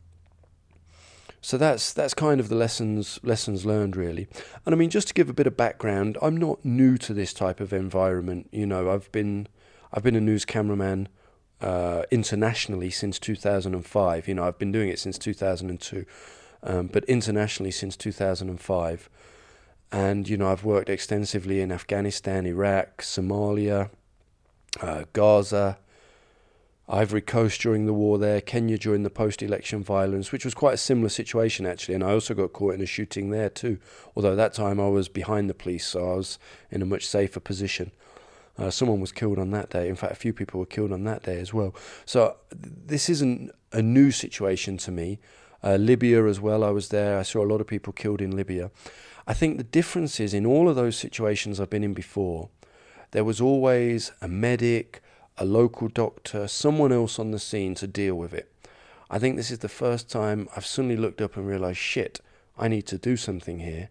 so 1.42 1.58
that's 1.58 1.94
that's 1.94 2.14
kind 2.14 2.40
of 2.40 2.50
the 2.50 2.56
lessons 2.56 3.20
lessons 3.24 3.66
learned 3.66 3.96
really. 3.96 4.28
And 4.66 4.76
I 4.76 4.78
mean 4.78 4.90
just 4.90 5.08
to 5.10 5.14
give 5.14 5.30
a 5.30 5.34
bit 5.34 5.48
of 5.48 5.56
background, 5.56 6.18
I'm 6.22 6.36
not 6.36 6.64
new 6.66 6.98
to 6.98 7.14
this 7.14 7.34
type 7.34 7.60
of 7.60 7.72
environment. 7.72 8.50
You 8.52 8.66
know, 8.66 8.92
I've 8.92 9.12
been 9.12 9.48
I've 9.94 10.04
been 10.04 10.16
a 10.16 10.22
news 10.22 10.46
cameraman 10.46 11.08
uh, 11.62 12.04
internationally 12.12 12.90
since 12.90 13.20
2005. 13.20 14.28
You 14.28 14.36
know, 14.36 14.44
I've 14.44 14.60
been 14.60 14.72
doing 14.72 14.90
it 14.90 15.00
since 15.00 15.18
2002, 15.18 16.06
um, 16.64 16.88
but 16.88 17.04
internationally 17.06 17.72
since 17.72 17.96
2005. 17.96 19.10
And 19.92 20.30
you 20.30 20.38
know, 20.38 20.52
I've 20.52 20.66
worked 20.66 20.90
extensively 20.90 21.62
in 21.62 21.72
Afghanistan, 21.72 22.46
Iraq, 22.46 23.02
Somalia, 23.02 23.90
uh, 24.82 25.06
Gaza, 25.14 25.80
Ivory 26.90 27.22
Coast 27.22 27.62
during 27.62 27.86
the 27.86 27.94
war 27.94 28.18
there, 28.18 28.42
Kenya 28.42 28.78
during 28.78 29.04
the 29.04 29.12
post 29.12 29.44
election 29.44 29.84
violence, 29.84 30.32
which 30.32 30.44
was 30.44 30.56
quite 30.56 30.74
a 30.74 30.78
similar 30.78 31.10
situation 31.10 31.68
actually. 31.68 31.94
And 31.94 32.04
I 32.04 32.12
also 32.14 32.34
got 32.34 32.52
caught 32.52 32.74
in 32.74 32.82
a 32.82 32.88
shooting 32.88 33.30
there 33.30 33.50
too, 33.50 33.78
although 34.16 34.36
that 34.36 34.54
time 34.54 34.80
I 34.80 34.88
was 34.88 35.08
behind 35.08 35.50
the 35.50 35.54
police, 35.54 35.86
so 35.86 36.14
I 36.14 36.16
was 36.16 36.40
in 36.72 36.82
a 36.82 36.86
much 36.86 37.06
safer 37.06 37.40
position. 37.40 37.92
Uh, 38.58 38.72
someone 38.72 39.00
was 39.00 39.12
killed 39.12 39.38
on 39.38 39.52
that 39.52 39.70
day. 39.70 39.88
In 39.88 39.96
fact, 39.96 40.14
a 40.14 40.16
few 40.16 40.34
people 40.34 40.60
were 40.60 40.66
killed 40.66 40.92
on 40.92 41.04
that 41.04 41.24
day 41.24 41.40
as 41.40 41.54
well. 41.54 41.76
So 42.06 42.38
this 42.52 43.08
isn't 43.08 43.52
a 43.72 43.82
new 43.82 44.10
situation 44.10 44.78
to 44.78 44.92
me. 44.92 45.20
Uh, 45.64 45.76
Libya 45.76 46.26
as 46.26 46.40
well, 46.42 46.64
I 46.64 46.72
was 46.72 46.90
there. 46.90 47.20
I 47.20 47.24
saw 47.24 47.44
a 47.44 47.48
lot 47.48 47.62
of 47.62 47.68
people 47.68 47.94
killed 47.94 48.20
in 48.20 48.36
Libya. 48.36 48.72
I 49.28 49.34
think 49.34 49.58
the 49.58 49.64
difference 49.64 50.20
is 50.20 50.34
in 50.34 50.46
all 50.46 50.68
of 50.68 50.76
those 50.76 50.98
situations 50.98 51.60
I've 51.60 51.70
been 51.70 51.84
in 51.84 51.94
before, 51.94 52.50
there 53.12 53.24
was 53.24 53.40
always 53.40 54.12
a 54.22 54.28
medic, 54.28 55.02
a 55.40 55.46
local 55.46 55.88
doctor, 55.88 56.48
someone 56.48 56.92
else 56.92 57.18
on 57.18 57.32
the 57.32 57.40
scene 57.40 57.74
to 57.76 57.88
deal 57.88 58.16
with 58.16 58.34
it. 58.34 58.52
I 59.10 59.18
think 59.18 59.38
this 59.38 59.50
is 59.50 59.60
the 59.60 59.70
first 59.70 60.10
time 60.10 60.50
I've 60.56 60.66
suddenly 60.66 60.98
looked 60.98 61.22
up 61.22 61.38
and 61.38 61.48
realized, 61.48 61.80
shit, 61.80 62.20
I 62.58 62.68
need 62.68 62.86
to 62.88 62.98
do 62.98 63.16
something 63.16 63.60
here. 63.60 63.90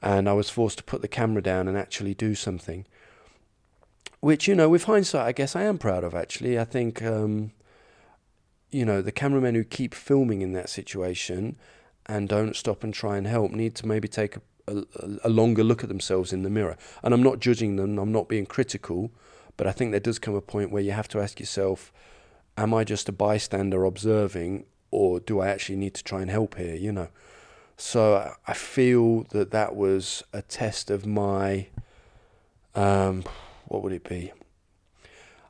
And 0.00 0.28
I 0.28 0.32
was 0.32 0.48
forced 0.48 0.78
to 0.78 0.84
put 0.84 1.02
the 1.02 1.08
camera 1.08 1.42
down 1.42 1.68
and 1.68 1.76
actually 1.76 2.14
do 2.14 2.34
something. 2.34 2.86
Which, 4.20 4.46
you 4.46 4.54
know, 4.54 4.68
with 4.68 4.84
hindsight, 4.84 5.26
I 5.26 5.32
guess 5.32 5.56
I 5.56 5.62
am 5.62 5.78
proud 5.78 6.04
of 6.04 6.14
actually. 6.14 6.58
I 6.58 6.64
think, 6.64 7.02
um, 7.02 7.50
you 8.70 8.84
know, 8.84 9.02
the 9.02 9.12
cameramen 9.12 9.56
who 9.56 9.64
keep 9.64 9.94
filming 9.94 10.42
in 10.42 10.52
that 10.52 10.70
situation 10.70 11.56
and 12.06 12.28
don't 12.28 12.56
stop 12.56 12.84
and 12.84 12.94
try 12.94 13.16
and 13.16 13.26
help 13.26 13.50
need 13.50 13.74
to 13.76 13.86
maybe 13.86 14.06
take 14.06 14.36
a, 14.36 14.76
a, 14.76 14.84
a 15.24 15.28
longer 15.28 15.64
look 15.64 15.82
at 15.82 15.88
themselves 15.88 16.32
in 16.32 16.42
the 16.44 16.50
mirror. 16.50 16.76
And 17.02 17.12
I'm 17.12 17.22
not 17.22 17.40
judging 17.40 17.76
them, 17.76 17.98
I'm 17.98 18.12
not 18.12 18.28
being 18.28 18.46
critical 18.46 19.10
but 19.56 19.66
I 19.66 19.72
think 19.72 19.90
there 19.90 20.00
does 20.00 20.18
come 20.18 20.34
a 20.34 20.40
point 20.40 20.70
where 20.70 20.82
you 20.82 20.92
have 20.92 21.08
to 21.08 21.20
ask 21.20 21.40
yourself, 21.40 21.92
am 22.56 22.74
I 22.74 22.84
just 22.84 23.08
a 23.08 23.12
bystander 23.12 23.84
observing, 23.84 24.66
or 24.90 25.20
do 25.20 25.40
I 25.40 25.48
actually 25.48 25.76
need 25.76 25.94
to 25.94 26.04
try 26.04 26.20
and 26.20 26.30
help 26.30 26.56
here? 26.56 26.74
You 26.74 26.92
know. 26.92 27.08
So 27.76 28.34
I 28.46 28.52
feel 28.52 29.24
that 29.30 29.50
that 29.50 29.74
was 29.74 30.22
a 30.32 30.42
test 30.42 30.90
of 30.90 31.04
my, 31.04 31.68
um, 32.74 33.24
what 33.66 33.82
would 33.82 33.92
it 33.92 34.08
be? 34.08 34.32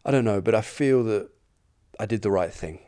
I 0.04 0.10
don't 0.10 0.24
know, 0.24 0.40
but 0.40 0.54
I 0.54 0.62
feel 0.62 1.04
that 1.04 1.28
I 2.00 2.06
did 2.06 2.22
the 2.22 2.30
right 2.30 2.52
thing. 2.52 2.80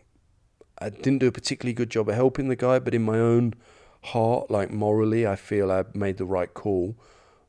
I 0.78 0.88
didn't 0.88 1.18
do 1.18 1.28
a 1.28 1.32
particularly 1.32 1.74
good 1.74 1.90
job 1.90 2.08
of 2.08 2.14
helping 2.14 2.48
the 2.48 2.56
guy, 2.56 2.78
but 2.78 2.94
in 2.94 3.02
my 3.02 3.18
own 3.18 3.54
heart, 4.02 4.50
like 4.50 4.70
morally, 4.70 5.26
I 5.26 5.36
feel 5.36 5.70
I 5.70 5.84
made 5.94 6.16
the 6.16 6.24
right 6.24 6.52
call. 6.52 6.96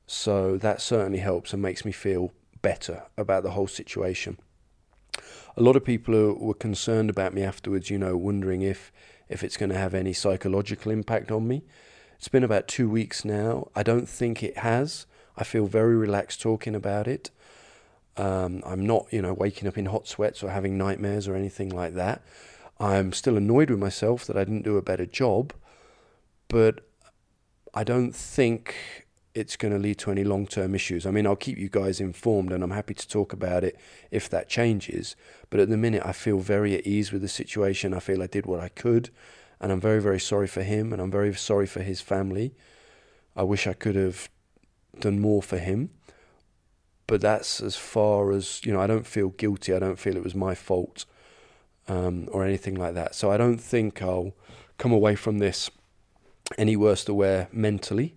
So 0.06 0.58
that 0.58 0.82
certainly 0.82 1.20
helps 1.20 1.54
and 1.54 1.62
makes 1.62 1.84
me 1.84 1.92
feel 1.92 2.32
better 2.66 3.04
about 3.16 3.44
the 3.44 3.52
whole 3.52 3.68
situation. 3.68 4.40
A 5.56 5.62
lot 5.62 5.76
of 5.76 5.86
people 5.86 6.34
were 6.34 6.56
concerned 6.56 7.12
about 7.12 7.32
me 7.32 7.44
afterwards, 7.44 7.92
you 7.92 8.00
know, 8.00 8.18
wondering 8.18 8.64
if 8.64 8.92
if 9.30 9.44
it's 9.44 9.56
going 9.56 9.70
to 9.70 9.78
have 9.78 9.94
any 9.94 10.14
psychological 10.14 10.92
impact 10.92 11.30
on 11.30 11.48
me. 11.48 11.64
It's 12.18 12.28
been 12.28 12.44
about 12.44 12.68
two 12.68 12.90
weeks 12.90 13.24
now. 13.24 13.68
I 13.76 13.84
don't 13.84 14.10
think 14.10 14.42
it 14.42 14.58
has. 14.58 15.06
I 15.38 15.44
feel 15.44 15.68
very 15.68 15.96
relaxed 15.96 16.42
talking 16.42 16.74
about 16.74 17.08
it. 17.08 17.30
Um, 18.18 18.64
I'm 18.66 18.84
not, 18.84 19.06
you 19.12 19.22
know, 19.22 19.34
waking 19.34 19.68
up 19.68 19.78
in 19.78 19.86
hot 19.86 20.08
sweats 20.08 20.42
or 20.42 20.50
having 20.50 20.76
nightmares 20.76 21.28
or 21.28 21.36
anything 21.36 21.70
like 21.70 21.94
that. 21.94 22.24
I'm 22.80 23.14
still 23.14 23.38
annoyed 23.38 23.70
with 23.70 23.80
myself 23.80 24.26
that 24.26 24.38
I 24.38 24.44
didn't 24.44 24.64
do 24.64 24.78
a 24.78 24.82
better 24.82 25.06
job, 25.06 25.54
but 26.48 26.84
I 27.76 27.84
don't 27.84 28.16
think 28.16 29.05
it's 29.36 29.58
going 29.58 29.74
to 29.74 29.80
lead 29.80 29.98
to 30.00 30.12
any 30.12 30.24
long 30.24 30.48
term 30.48 30.74
issues. 30.74 31.06
I 31.06 31.12
mean, 31.12 31.28
I'll 31.28 31.36
keep 31.36 31.58
you 31.58 31.70
guys 31.70 32.00
informed 32.00 32.54
and 32.54 32.64
I'm 32.64 32.72
happy 32.72 32.94
to 32.94 33.08
talk 33.08 33.34
about 33.34 33.66
it 33.66 33.78
if 34.10 34.30
that 34.30 34.48
changes. 34.48 35.16
But 35.50 35.60
at 35.60 35.70
the 35.70 35.78
minute, 35.78 36.04
I 36.06 36.14
feel 36.14 36.40
very 36.40 36.74
at 36.74 36.88
ease 36.88 37.12
with 37.12 37.22
the 37.22 37.28
situation. 37.28 37.94
I 37.94 38.00
feel 38.00 38.24
I 38.24 38.28
did 38.28 38.46
what 38.46 38.62
I 38.62 38.70
could. 38.70 39.10
And 39.60 39.72
I'm 39.72 39.82
very, 39.82 40.02
very 40.02 40.20
sorry 40.20 40.48
for 40.48 40.64
him 40.64 40.94
and 40.94 41.02
I'm 41.02 41.12
very 41.12 41.34
sorry 41.36 41.68
for 41.68 41.82
his 41.82 42.00
family. 42.00 42.56
I 43.36 43.44
wish 43.44 43.68
I 43.68 43.74
could 43.74 43.96
have 43.96 44.30
done 45.00 45.20
more 45.20 45.44
for 45.44 45.58
him. 45.58 45.90
But 47.06 47.22
that's 47.22 47.62
as 47.62 47.76
far 47.76 48.32
as, 48.32 48.62
you 48.64 48.72
know, 48.72 48.80
I 48.80 48.88
don't 48.88 49.06
feel 49.06 49.30
guilty. 49.30 49.74
I 49.74 49.80
don't 49.80 50.00
feel 50.00 50.16
it 50.16 50.24
was 50.24 50.34
my 50.34 50.56
fault 50.56 51.06
um, 51.88 52.30
or 52.32 52.46
anything 52.46 52.76
like 52.76 52.94
that. 52.96 53.16
So 53.16 53.32
I 53.32 53.38
don't 53.38 53.60
think 53.60 54.02
I'll 54.02 54.34
come 54.78 54.94
away 54.94 55.16
from 55.16 55.40
this 55.40 55.70
any 56.58 56.76
worse 56.76 57.08
aware 57.08 57.50
mentally 57.52 58.16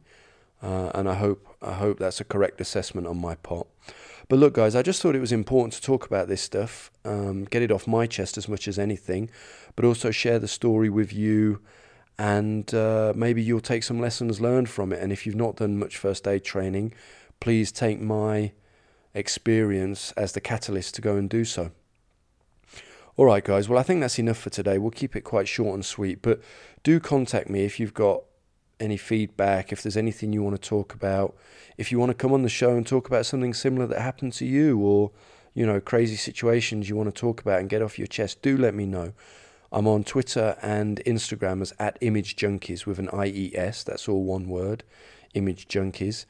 uh, 0.62 0.90
and 0.94 1.08
I 1.08 1.14
hope 1.14 1.46
I 1.62 1.74
hope 1.74 1.98
that's 1.98 2.20
a 2.20 2.24
correct 2.24 2.60
assessment 2.60 3.06
on 3.06 3.20
my 3.20 3.34
part. 3.36 3.66
But 4.28 4.38
look, 4.38 4.54
guys, 4.54 4.74
I 4.74 4.82
just 4.82 5.00
thought 5.00 5.16
it 5.16 5.20
was 5.20 5.32
important 5.32 5.72
to 5.74 5.82
talk 5.82 6.04
about 6.04 6.28
this 6.28 6.42
stuff, 6.42 6.90
um, 7.04 7.44
get 7.44 7.62
it 7.62 7.72
off 7.72 7.86
my 7.86 8.06
chest 8.06 8.36
as 8.36 8.48
much 8.48 8.68
as 8.68 8.78
anything, 8.78 9.30
but 9.74 9.84
also 9.84 10.10
share 10.10 10.38
the 10.38 10.48
story 10.48 10.90
with 10.90 11.12
you, 11.14 11.60
and 12.18 12.72
uh, 12.74 13.14
maybe 13.16 13.42
you'll 13.42 13.60
take 13.60 13.82
some 13.82 14.00
lessons 14.00 14.40
learned 14.40 14.68
from 14.68 14.92
it. 14.92 15.02
And 15.02 15.12
if 15.12 15.24
you've 15.24 15.34
not 15.34 15.56
done 15.56 15.78
much 15.78 15.96
first 15.96 16.28
aid 16.28 16.44
training, 16.44 16.92
please 17.40 17.72
take 17.72 18.00
my 18.00 18.52
experience 19.14 20.12
as 20.12 20.32
the 20.32 20.40
catalyst 20.40 20.94
to 20.96 21.00
go 21.00 21.16
and 21.16 21.30
do 21.30 21.44
so. 21.44 21.70
All 23.16 23.24
right, 23.24 23.42
guys. 23.42 23.68
Well, 23.68 23.78
I 23.78 23.82
think 23.82 24.00
that's 24.00 24.18
enough 24.18 24.38
for 24.38 24.50
today. 24.50 24.78
We'll 24.78 24.90
keep 24.90 25.16
it 25.16 25.22
quite 25.22 25.48
short 25.48 25.74
and 25.74 25.84
sweet, 25.84 26.22
but 26.22 26.40
do 26.84 27.00
contact 27.00 27.48
me 27.50 27.64
if 27.64 27.80
you've 27.80 27.94
got 27.94 28.22
any 28.80 28.96
feedback, 28.96 29.72
if 29.72 29.82
there's 29.82 29.96
anything 29.96 30.32
you 30.32 30.42
want 30.42 30.60
to 30.60 30.68
talk 30.68 30.94
about, 30.94 31.36
if 31.76 31.90
you 31.90 31.98
want 31.98 32.10
to 32.10 32.14
come 32.14 32.32
on 32.32 32.42
the 32.42 32.48
show 32.48 32.76
and 32.76 32.86
talk 32.86 33.06
about 33.06 33.26
something 33.26 33.54
similar 33.54 33.86
that 33.86 34.00
happened 34.00 34.32
to 34.34 34.44
you 34.46 34.78
or, 34.78 35.10
you 35.54 35.66
know, 35.66 35.80
crazy 35.80 36.16
situations 36.16 36.88
you 36.88 36.96
want 36.96 37.12
to 37.12 37.20
talk 37.20 37.40
about 37.40 37.60
and 37.60 37.68
get 37.68 37.82
off 37.82 37.98
your 37.98 38.06
chest, 38.06 38.42
do 38.42 38.56
let 38.56 38.74
me 38.74 38.86
know. 38.86 39.12
I'm 39.70 39.86
on 39.86 40.04
Twitter 40.04 40.56
and 40.62 41.02
Instagram 41.04 41.60
as 41.60 41.74
at 41.78 41.98
Image 42.00 42.36
Junkies 42.36 42.86
with 42.86 42.98
an 42.98 43.08
IES. 43.12 43.84
That's 43.84 44.08
all 44.08 44.24
one 44.24 44.48
word, 44.48 44.82
Image 45.34 45.68
Junkies. 45.68 46.24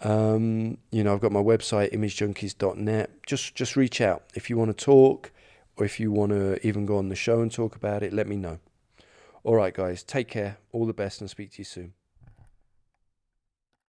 Um, 0.00 0.78
you 0.90 1.04
know, 1.04 1.12
I've 1.12 1.20
got 1.20 1.32
my 1.32 1.42
website, 1.42 1.92
imagejunkies.net. 1.92 3.10
Just 3.24 3.54
just 3.54 3.76
reach 3.76 4.00
out 4.00 4.24
if 4.34 4.50
you 4.50 4.56
want 4.56 4.76
to 4.76 4.84
talk, 4.84 5.30
or 5.76 5.84
if 5.84 6.00
you 6.00 6.10
want 6.10 6.32
to 6.32 6.66
even 6.66 6.86
go 6.86 6.98
on 6.98 7.08
the 7.08 7.14
show 7.14 7.40
and 7.40 7.52
talk 7.52 7.76
about 7.76 8.02
it. 8.02 8.12
Let 8.12 8.26
me 8.26 8.36
know. 8.36 8.58
All 9.44 9.56
right, 9.56 9.74
guys, 9.74 10.04
take 10.04 10.28
care. 10.28 10.58
All 10.70 10.86
the 10.86 10.92
best 10.92 11.20
and 11.20 11.28
speak 11.28 11.50
to 11.52 11.58
you 11.58 11.64
soon. 11.64 11.94